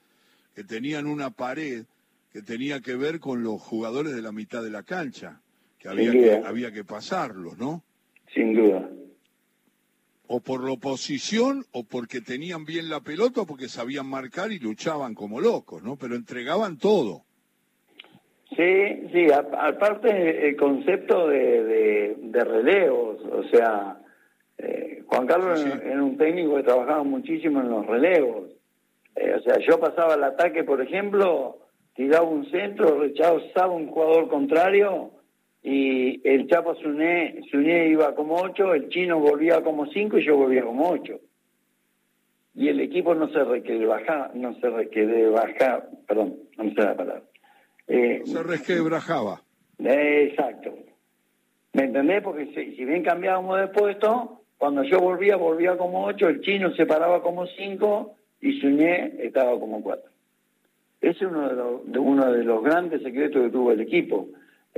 que 0.54 0.62
tenían 0.62 1.06
una 1.06 1.30
pared 1.30 1.84
que 2.32 2.42
tenía 2.42 2.80
que 2.80 2.96
ver 2.96 3.18
con 3.18 3.42
los 3.42 3.60
jugadores 3.60 4.14
de 4.14 4.22
la 4.22 4.30
mitad 4.30 4.62
de 4.62 4.70
la 4.70 4.82
cancha, 4.82 5.40
que 5.78 5.88
había, 5.88 6.12
que, 6.12 6.42
había 6.44 6.70
que 6.70 6.84
pasarlos, 6.84 7.58
¿no? 7.58 7.82
Sin 8.32 8.54
duda. 8.54 8.88
O 10.28 10.40
por 10.40 10.64
la 10.64 10.72
oposición, 10.72 11.64
o 11.72 11.84
porque 11.84 12.20
tenían 12.20 12.64
bien 12.64 12.90
la 12.90 13.00
pelota, 13.00 13.42
o 13.42 13.46
porque 13.46 13.68
sabían 13.68 14.06
marcar 14.06 14.50
y 14.50 14.58
luchaban 14.58 15.14
como 15.14 15.40
locos, 15.40 15.82
¿no? 15.82 15.96
Pero 15.96 16.16
entregaban 16.16 16.78
todo. 16.78 17.22
Sí, 18.56 19.08
sí, 19.12 19.26
aparte 19.32 20.48
el 20.48 20.56
concepto 20.56 21.28
de, 21.28 22.16
de, 22.18 22.44
relevos, 22.44 23.20
o 23.24 23.42
sea, 23.48 23.98
eh, 24.58 25.02
Juan 25.06 25.26
Carlos 25.26 25.64
era 25.64 26.02
un 26.02 26.16
técnico 26.16 26.56
que 26.56 26.62
trabajaba 26.62 27.02
muchísimo 27.02 27.60
en 27.60 27.70
los 27.70 27.86
relevos. 27.86 28.50
Eh, 29.16 29.34
o 29.34 29.42
sea, 29.42 29.58
yo 29.58 29.80
pasaba 29.80 30.14
el 30.14 30.24
ataque, 30.24 30.62
por 30.62 30.80
ejemplo, 30.80 31.58
tiraba 31.94 32.26
un 32.26 32.48
centro, 32.50 33.00
rechazaba 33.00 33.72
un 33.72 33.88
jugador 33.88 34.28
contrario 34.28 35.10
y 35.68 36.20
el 36.22 36.46
Chapo 36.46 36.76
Suné, 36.76 37.40
iba 37.88 38.14
como 38.14 38.36
ocho, 38.36 38.72
el 38.72 38.88
chino 38.88 39.18
volvía 39.18 39.64
como 39.64 39.86
cinco 39.86 40.16
y 40.16 40.24
yo 40.24 40.36
volvía 40.36 40.62
como 40.62 40.88
ocho. 40.90 41.18
Y 42.54 42.68
el 42.68 42.78
equipo 42.78 43.16
no 43.16 43.28
se 43.30 43.42
requebrajaba, 43.42 44.30
no 44.34 44.54
se 44.60 44.70
requebrajaba, 44.70 45.88
perdón, 46.06 46.36
no 46.56 46.62
me 46.62 46.72
sé 46.72 46.80
la 46.82 46.96
palabra. 46.96 47.22
Eh, 47.88 48.22
se 48.24 48.44
resquebrajaba. 48.44 49.42
exacto. 49.80 50.72
¿Me 51.72 51.82
entendés? 51.82 52.22
Porque 52.22 52.46
si, 52.54 52.76
si, 52.76 52.84
bien 52.84 53.02
cambiábamos 53.02 53.58
de 53.58 53.66
puesto, 53.66 54.42
cuando 54.58 54.84
yo 54.84 55.00
volvía, 55.00 55.34
volvía 55.34 55.76
como 55.76 56.04
ocho, 56.04 56.28
el 56.28 56.42
chino 56.42 56.72
se 56.76 56.86
paraba 56.86 57.22
como 57.22 57.44
cinco 57.48 58.14
y 58.40 58.60
Suñé 58.60 59.16
estaba 59.18 59.58
como 59.58 59.82
cuatro. 59.82 60.12
Ese 61.00 61.24
es 61.24 61.30
uno 61.30 61.48
de 61.48 61.54
los, 61.56 61.92
de 61.92 61.98
uno 61.98 62.30
de 62.30 62.44
los 62.44 62.62
grandes 62.62 63.02
secretos 63.02 63.42
que 63.42 63.50
tuvo 63.50 63.72
el 63.72 63.80
equipo. 63.80 64.28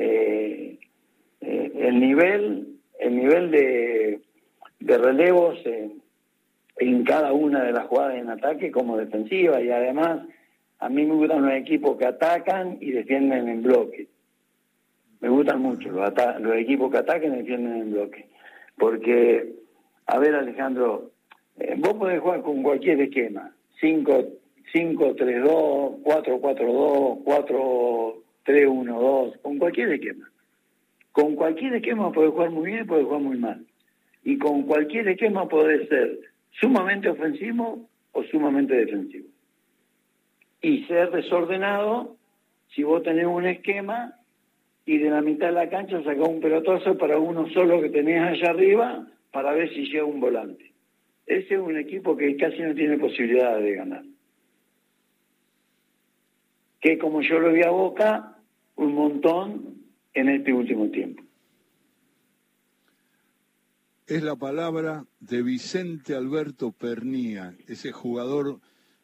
Eh, 0.01 0.79
el 1.41 2.01
nivel, 2.01 2.69
el 2.99 3.17
nivel 3.17 3.51
de, 3.51 4.21
de 4.79 4.99
relevos 4.99 5.59
en 6.79 7.05
cada 7.05 7.33
una 7.33 7.65
de 7.65 7.73
las 7.73 7.87
jugadas 7.87 8.17
en 8.17 8.31
ataque 8.31 8.71
como 8.71 8.97
defensiva 8.97 9.61
y 9.61 9.71
además 9.71 10.21
a 10.79 10.89
mí 10.89 11.05
me 11.05 11.15
gustan 11.15 11.43
los 11.43 11.55
equipos 11.55 11.99
que 11.99 12.07
atacan 12.07 12.79
y 12.81 12.93
defienden 12.93 13.49
en 13.49 13.63
bloque. 13.63 14.07
Me 15.21 15.29
gustan 15.29 15.61
mucho 15.61 15.91
los, 15.91 16.13
los 16.41 16.57
equipos 16.57 16.93
que 16.93 16.99
atacan 16.99 17.35
y 17.35 17.39
defienden 17.39 17.81
en 17.81 17.93
bloque. 17.93 18.29
Porque, 18.77 19.55
a 20.07 20.19
ver 20.19 20.37
Alejandro, 20.37 21.11
eh, 21.59 21.75
vos 21.77 21.95
podés 21.95 22.21
jugar 22.21 22.43
con 22.43 22.63
cualquier 22.63 23.01
esquema. 23.01 23.53
5 23.81 24.39
5-3-2, 24.73 26.03
4-4-2, 26.03 27.25
4-3-1-2, 28.49 29.41
con 29.43 29.59
cualquier 29.59 29.93
esquema. 29.93 30.31
Con 31.13 31.35
cualquier 31.35 31.75
esquema 31.75 32.13
puede 32.13 32.31
jugar 32.31 32.51
muy 32.51 32.67
bien 32.67 32.85
y 32.85 32.87
puede 32.87 33.05
jugar 33.05 33.21
muy 33.21 33.37
mal. 33.37 33.67
Y 34.25 34.39
con 34.39 34.63
cualquier 34.63 35.09
esquema 35.09 35.49
puede 35.49 35.87
ser 35.89 36.21
sumamente 36.61 37.09
ofensivo 37.09 37.89
o 38.13 38.23
sumamente 38.25 38.75
defensivo. 38.75 39.29
Y 40.61 40.85
ser 40.85 41.11
desordenado 41.11 42.17
si 42.75 42.83
vos 42.83 43.03
tenés 43.03 43.27
un 43.27 43.47
esquema 43.47 44.15
y 44.85 44.99
de 44.99 45.11
la 45.11 45.21
mitad 45.21 45.49
de 45.49 45.53
la 45.53 45.69
cancha 45.69 46.03
sacás 46.03 46.29
un 46.29 46.41
pelotazo 46.41 46.97
para 46.97 47.19
uno 47.19 47.49
solo 47.51 47.81
que 47.81 47.91
tenés 47.91 48.23
allá 48.23 48.51
arriba 48.51 49.07
para 49.31 49.53
ver 49.53 49.69
si 49.71 49.85
llega 49.87 50.05
un 50.05 50.21
volante. 50.21 50.73
ese 51.27 51.55
es 51.55 51.61
un 51.61 51.77
equipo 51.77 52.17
que 52.17 52.37
casi 52.37 52.61
no 52.63 52.75
tiene 52.75 52.97
posibilidad 52.97 53.59
de 53.59 53.75
ganar. 53.75 54.03
Que 56.81 56.97
como 56.97 57.21
yo 57.21 57.39
lo 57.39 57.53
vi 57.53 57.63
a 57.63 57.71
Boca, 57.71 58.38
un 58.79 58.95
montón 58.95 59.83
en 60.15 60.29
este 60.29 60.53
último 60.53 60.89
tiempo. 60.89 61.23
Es 64.07 64.23
la 64.23 64.37
palabra 64.37 65.05
de 65.21 65.43
Vicente 65.43 66.15
Alberto 66.15 66.73
Pernía, 66.73 67.55
ese 67.67 67.93
jugador 67.93 68.61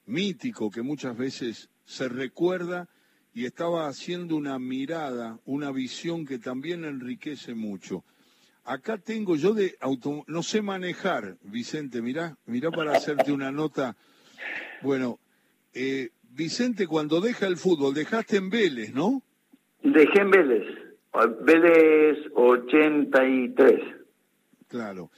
mítico 0.07 0.71
que 0.71 0.83
muchas 0.83 1.17
veces 1.17 1.69
se 1.85 2.09
recuerda 2.09 2.89
y 3.35 3.45
estaba 3.45 3.89
haciendo 3.89 4.37
una 4.37 4.59
mirada, 4.59 5.41
una 5.45 5.73
visión 5.73 6.25
que 6.25 6.39
también 6.39 6.85
enriquece 6.85 7.55
mucho. 7.55 8.05
Acá 8.65 8.97
tengo 8.97 9.37
yo 9.37 9.53
de 9.53 9.77
auto, 9.81 10.25
no 10.27 10.43
sé 10.43 10.63
manejar, 10.63 11.37
Vicente, 11.43 12.01
mirá, 12.01 12.39
mirá 12.47 12.71
para 12.71 12.97
hacerte 12.97 13.33
una 13.33 13.51
nota. 13.51 13.97
Bueno, 14.83 15.19
eh, 15.75 16.11
Vicente, 16.31 16.87
cuando 16.87 17.21
deja 17.21 17.47
el 17.47 17.57
fútbol, 17.57 17.93
dejaste 17.93 18.37
en 18.37 18.49
Vélez, 18.49 18.95
¿no? 18.95 19.23
Dejé 19.85 20.21
en 20.23 20.31
Vélez, 20.31 20.67
Vélez 21.43 22.19
83. 22.35 23.81
Claro. 24.67 25.11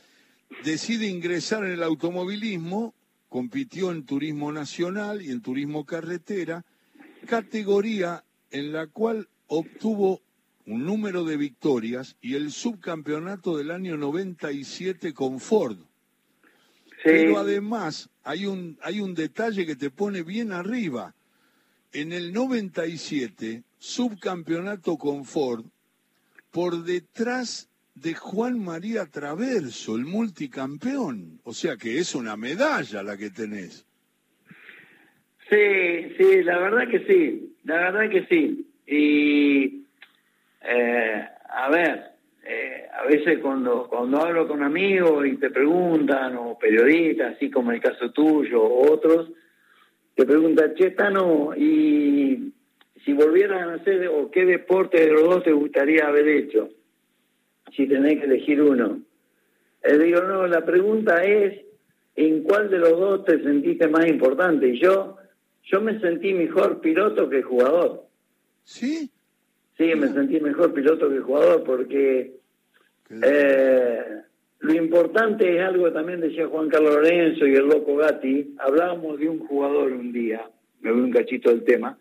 Decide 0.65 1.07
ingresar 1.07 1.65
en 1.65 1.71
el 1.71 1.85
automovilismo, 1.85 2.93
compitió 3.29 3.93
en 3.93 4.05
turismo 4.05 4.51
nacional 4.51 5.23
y 5.23 5.31
en 5.31 5.41
turismo 5.41 5.87
carretera, 5.87 6.65
categoría 7.29 8.25
en 8.51 8.73
la 8.73 8.89
cual 8.89 9.29
obtuvo 9.47 10.21
un 10.67 10.85
número 10.85 11.23
de 11.23 11.37
victorias 11.37 12.17
y 12.21 12.35
el 12.35 12.51
subcampeonato 12.51 13.57
del 13.57 13.71
año 13.71 13.97
97 13.97 15.15
con 15.15 15.39
Ford. 15.39 15.79
Pero 17.05 17.39
además 17.39 18.11
hay 18.25 18.47
un, 18.47 18.79
hay 18.83 18.99
un 18.99 19.15
detalle 19.15 19.65
que 19.65 19.77
te 19.77 19.91
pone 19.91 20.25
bien 20.25 20.51
arriba. 20.51 21.15
En 21.93 22.13
el 22.13 22.33
97, 22.33 23.63
subcampeonato 23.79 24.97
con 24.97 25.25
Ford, 25.25 25.65
por 26.51 26.85
detrás 26.85 27.69
de 27.95 28.15
Juan 28.15 28.63
María 28.63 29.07
Traverso, 29.07 29.97
el 29.97 30.05
multicampeón. 30.05 31.41
O 31.45 31.53
sea 31.53 31.77
que 31.77 31.99
es 31.99 32.15
una 32.15 32.37
medalla 32.37 33.03
la 33.03 33.17
que 33.17 33.31
tenés. 33.31 33.87
Sí, 35.49 36.15
sí, 36.19 36.43
la 36.43 36.59
verdad 36.59 36.89
que 36.91 37.07
sí, 37.07 37.57
la 37.65 37.77
verdad 37.77 38.11
que 38.11 38.27
sí. 38.27 38.67
Y 38.87 39.85
eh, 40.63 41.29
a 41.49 41.71
ver, 41.71 42.05
eh, 42.45 42.87
a 42.93 43.07
veces 43.07 43.39
cuando, 43.41 43.89
cuando 43.89 44.21
hablo 44.21 44.49
con 44.49 44.63
amigos 44.63 45.27
y 45.27 45.37
te 45.37 45.51
preguntan, 45.51 46.37
o 46.37 46.59
periodistas, 46.59 47.37
así 47.37 47.51
como 47.51 47.73
el 47.73 47.81
caso 47.81 48.11
tuyo, 48.11 48.63
o 48.63 48.93
otros, 48.93 49.31
te 50.15 50.25
preguntan, 50.25 50.75
che, 50.75 50.91
Tano, 50.91 51.55
y 51.57 52.53
si 53.07 53.13
volvieran 53.13 53.71
a 53.71 53.75
hacer, 53.75 54.09
o 54.09 54.33
qué 54.33 54.45
deporte 54.45 55.01
de 55.01 55.13
los 55.13 55.23
dos 55.23 55.45
te 55.45 55.53
gustaría 55.53 56.09
haber 56.09 56.27
hecho, 56.27 56.69
si 57.75 57.87
tenés 57.87 58.19
que 58.19 58.27
elegir 58.27 58.61
uno. 58.61 59.01
Eh, 59.85 59.97
digo, 59.97 60.23
no, 60.23 60.49
la 60.49 60.67
pregunta 60.67 61.23
es, 61.23 61.65
¿en 62.17 62.43
cuál 62.43 62.69
de 62.69 62.79
los 62.79 62.99
dos 62.99 63.25
te 63.25 63.41
sentiste 63.45 63.87
más 63.87 64.07
importante? 64.09 64.69
Y 64.71 64.81
yo, 64.81 65.19
yo 65.63 65.81
me 65.81 66.01
sentí 66.01 66.35
mejor 66.35 66.81
piloto 66.81 67.31
que 67.31 67.43
jugador. 67.43 68.07
¿Sí? 68.65 69.09
Sí, 69.79 69.95
me 69.95 70.09
sentí 70.09 70.41
mejor 70.41 70.75
piloto 70.75 71.09
que 71.09 71.21
jugador 71.21 71.63
porque 71.63 72.33
eh, 73.23 74.05
lo 74.59 74.75
importante 74.75 75.57
es 75.57 75.63
algo 75.63 75.85
que 75.85 75.91
también 75.93 76.21
decía 76.21 76.49
Juan 76.49 76.69
Carlos 76.69 76.95
Lorenzo 76.95 77.47
y 77.47 77.55
el 77.55 77.69
loco 77.69 77.95
Gatti. 77.99 78.57
Hablábamos 78.59 79.21
de 79.21 79.29
un 79.29 79.39
jugador 79.39 79.93
un 79.93 80.11
día, 80.11 80.51
me 80.81 80.91
voy 80.91 81.03
un 81.03 81.13
cachito 81.13 81.51
del 81.51 81.63
tema, 81.63 81.97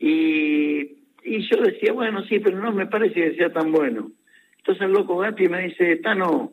y, 0.00 0.98
y 1.22 1.48
yo 1.48 1.62
decía, 1.62 1.92
bueno, 1.92 2.24
sí, 2.24 2.40
pero 2.40 2.58
no 2.58 2.72
me 2.72 2.86
parece 2.86 3.14
que 3.14 3.36
sea 3.36 3.52
tan 3.52 3.70
bueno. 3.70 4.10
Entonces 4.58 4.82
el 4.82 4.92
loco 4.92 5.18
Gatti 5.18 5.48
me 5.48 5.68
dice, 5.68 5.96
Tano, 5.98 6.52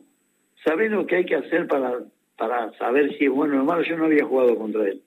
¿sabes 0.64 0.92
lo 0.92 1.06
que 1.06 1.16
hay 1.16 1.24
que 1.24 1.34
hacer 1.34 1.66
para, 1.66 1.98
para 2.36 2.70
saber 2.78 3.16
si 3.18 3.24
es 3.24 3.30
bueno 3.30 3.60
o 3.60 3.64
malo? 3.64 3.82
Yo 3.82 3.96
no 3.96 4.04
había 4.04 4.24
jugado 4.24 4.56
contra 4.56 4.84
él. 4.84 5.02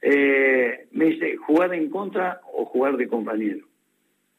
Eh, 0.00 0.86
me 0.92 1.04
dice, 1.06 1.36
jugar 1.36 1.74
en 1.74 1.90
contra 1.90 2.40
o 2.54 2.64
jugar 2.64 2.96
de 2.96 3.06
compañero 3.06 3.66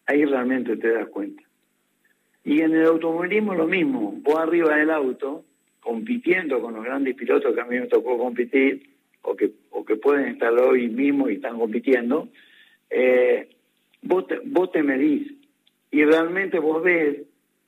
ahí 0.05 0.25
realmente 0.25 0.77
te 0.77 0.89
das 0.89 1.07
cuenta. 1.07 1.43
Y 2.43 2.61
en 2.61 2.75
el 2.75 2.85
automovilismo 2.85 3.55
lo 3.55 3.67
mismo, 3.67 4.13
vos 4.21 4.37
arriba 4.37 4.75
del 4.75 4.91
auto, 4.91 5.45
compitiendo 5.79 6.61
con 6.61 6.73
los 6.73 6.83
grandes 6.83 7.15
pilotos 7.15 7.53
que 7.53 7.61
a 7.61 7.65
mí 7.65 7.79
me 7.79 7.87
tocó 7.87 8.17
competir, 8.17 8.89
o 9.21 9.35
que, 9.35 9.51
o 9.71 9.85
que 9.85 9.95
pueden 9.95 10.27
estar 10.27 10.51
hoy 10.53 10.89
mismo 10.89 11.29
y 11.29 11.35
están 11.35 11.57
compitiendo, 11.57 12.27
eh, 12.93 13.49
vos, 14.01 14.27
te, 14.27 14.39
vos 14.45 14.71
te 14.71 14.83
medís 14.83 15.33
y 15.91 16.03
realmente 16.05 16.59
vos 16.59 16.83
ves 16.83 17.23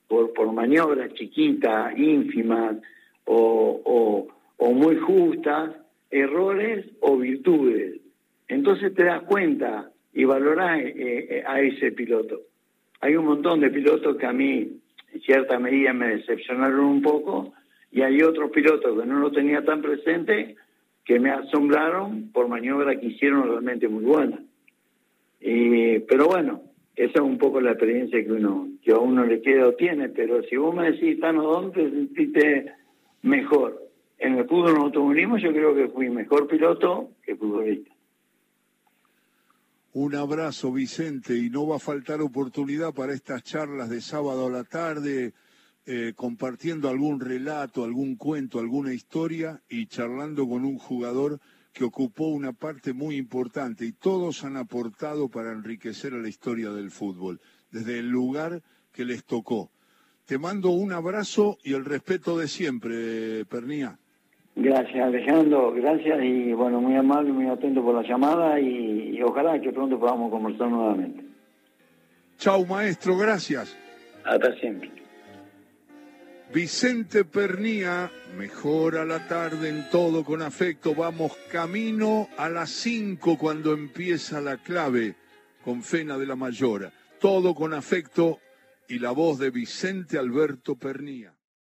por, 0.08 0.32
por 0.32 0.52
maniobras 0.52 1.12
chiquitas, 1.14 1.98
ínfimas 1.98 2.76
o, 3.24 4.28
o, 4.58 4.72
muy 4.72 4.96
justas, 4.96 5.74
errores 6.10 6.86
o 7.00 7.16
virtudes. 7.16 8.00
Entonces 8.48 8.94
te 8.94 9.04
das 9.04 9.22
cuenta 9.22 9.90
y 10.12 10.24
valorar 10.24 10.80
eh, 10.80 10.92
eh, 10.96 11.44
a 11.46 11.60
ese 11.60 11.92
piloto. 11.92 12.40
Hay 13.00 13.16
un 13.16 13.26
montón 13.26 13.60
de 13.60 13.70
pilotos 13.70 14.16
que 14.16 14.26
a 14.26 14.32
mí, 14.32 14.80
en 15.12 15.20
cierta 15.22 15.58
medida, 15.58 15.92
me 15.92 16.16
decepcionaron 16.16 16.80
un 16.80 17.02
poco, 17.02 17.52
y 17.90 18.02
hay 18.02 18.22
otros 18.22 18.50
pilotos 18.50 19.00
que 19.00 19.06
no 19.06 19.18
lo 19.18 19.30
tenía 19.30 19.64
tan 19.64 19.82
presente 19.82 20.56
que 21.04 21.18
me 21.18 21.30
asombraron 21.30 22.30
por 22.32 22.48
maniobras 22.48 22.98
que 22.98 23.06
hicieron 23.06 23.48
realmente 23.48 23.88
muy 23.88 24.04
buenas. 24.04 24.40
Pero 25.40 26.26
bueno, 26.26 26.62
esa 26.94 27.12
es 27.14 27.20
un 27.20 27.38
poco 27.38 27.60
la 27.60 27.72
experiencia 27.72 28.24
que 28.24 28.32
uno 28.32 28.68
que 28.82 28.92
a 28.92 28.98
uno 28.98 29.24
le 29.24 29.42
queda 29.42 29.68
o 29.68 29.74
tiene, 29.74 30.08
pero 30.08 30.42
si 30.44 30.56
vos 30.56 30.74
me 30.74 30.92
decís, 30.92 31.18
Tano, 31.20 31.42
¿dónde 31.42 31.82
te 31.82 31.90
sentiste 31.90 32.72
mejor? 33.22 33.82
En 34.18 34.38
el 34.38 34.46
fútbol 34.46 34.70
en 34.70 34.82
automovilismo 34.82 35.38
yo 35.38 35.52
creo 35.52 35.74
que 35.74 35.88
fui 35.88 36.08
mejor 36.08 36.46
piloto 36.46 37.10
que 37.22 37.36
futbolista. 37.36 37.92
Un 39.92 40.14
abrazo, 40.14 40.72
Vicente, 40.72 41.36
y 41.36 41.50
no 41.50 41.66
va 41.66 41.76
a 41.76 41.80
faltar 41.80 42.20
oportunidad 42.20 42.94
para 42.94 43.14
estas 43.14 43.42
charlas 43.42 43.88
de 43.90 44.00
sábado 44.00 44.46
a 44.46 44.50
la 44.50 44.64
tarde, 44.64 45.32
eh, 45.86 46.12
compartiendo 46.14 46.88
algún 46.88 47.18
relato, 47.18 47.82
algún 47.82 48.16
cuento, 48.16 48.60
alguna 48.60 48.92
historia 48.92 49.60
y 49.68 49.86
charlando 49.86 50.48
con 50.48 50.64
un 50.64 50.78
jugador 50.78 51.40
que 51.76 51.84
ocupó 51.84 52.28
una 52.28 52.54
parte 52.54 52.94
muy 52.94 53.16
importante 53.16 53.84
y 53.84 53.92
todos 53.92 54.44
han 54.44 54.56
aportado 54.56 55.28
para 55.28 55.52
enriquecer 55.52 56.14
a 56.14 56.16
la 56.16 56.28
historia 56.28 56.70
del 56.70 56.90
fútbol, 56.90 57.38
desde 57.70 57.98
el 57.98 58.08
lugar 58.08 58.62
que 58.94 59.04
les 59.04 59.26
tocó. 59.26 59.70
Te 60.24 60.38
mando 60.38 60.70
un 60.70 60.92
abrazo 60.92 61.58
y 61.62 61.74
el 61.74 61.84
respeto 61.84 62.38
de 62.38 62.48
siempre, 62.48 63.44
Pernía. 63.44 63.98
Gracias 64.54 65.04
Alejandro, 65.04 65.74
gracias 65.74 66.18
y 66.24 66.54
bueno, 66.54 66.80
muy 66.80 66.96
amable, 66.96 67.30
muy 67.30 67.46
atento 67.46 67.82
por 67.82 67.94
la 67.94 68.08
llamada 68.08 68.58
y, 68.58 69.20
ojalá 69.22 69.60
que 69.60 69.70
pronto 69.70 70.00
podamos 70.00 70.30
conversar 70.30 70.70
nuevamente. 70.70 71.24
Chau 72.38 72.64
maestro, 72.64 73.18
gracias. 73.18 73.76
Hasta 74.24 74.54
siempre. 74.54 74.90
Vicente 76.54 77.24
Pernía, 77.24 78.10
mejora 78.38 79.04
la 79.04 79.26
tarde 79.26 79.68
en 79.68 79.90
todo 79.90 80.24
con 80.24 80.42
afecto. 80.42 80.94
Vamos 80.94 81.32
camino 81.50 82.28
a 82.38 82.48
las 82.48 82.70
5 82.70 83.36
cuando 83.36 83.72
empieza 83.72 84.40
la 84.40 84.56
clave 84.56 85.16
con 85.64 85.82
Fena 85.82 86.16
de 86.16 86.26
la 86.26 86.36
Mayora. 86.36 86.92
Todo 87.20 87.54
con 87.54 87.74
afecto 87.74 88.40
y 88.88 89.00
la 89.00 89.10
voz 89.10 89.38
de 89.38 89.50
Vicente 89.50 90.18
Alberto 90.18 90.76
Pernía. 90.76 91.35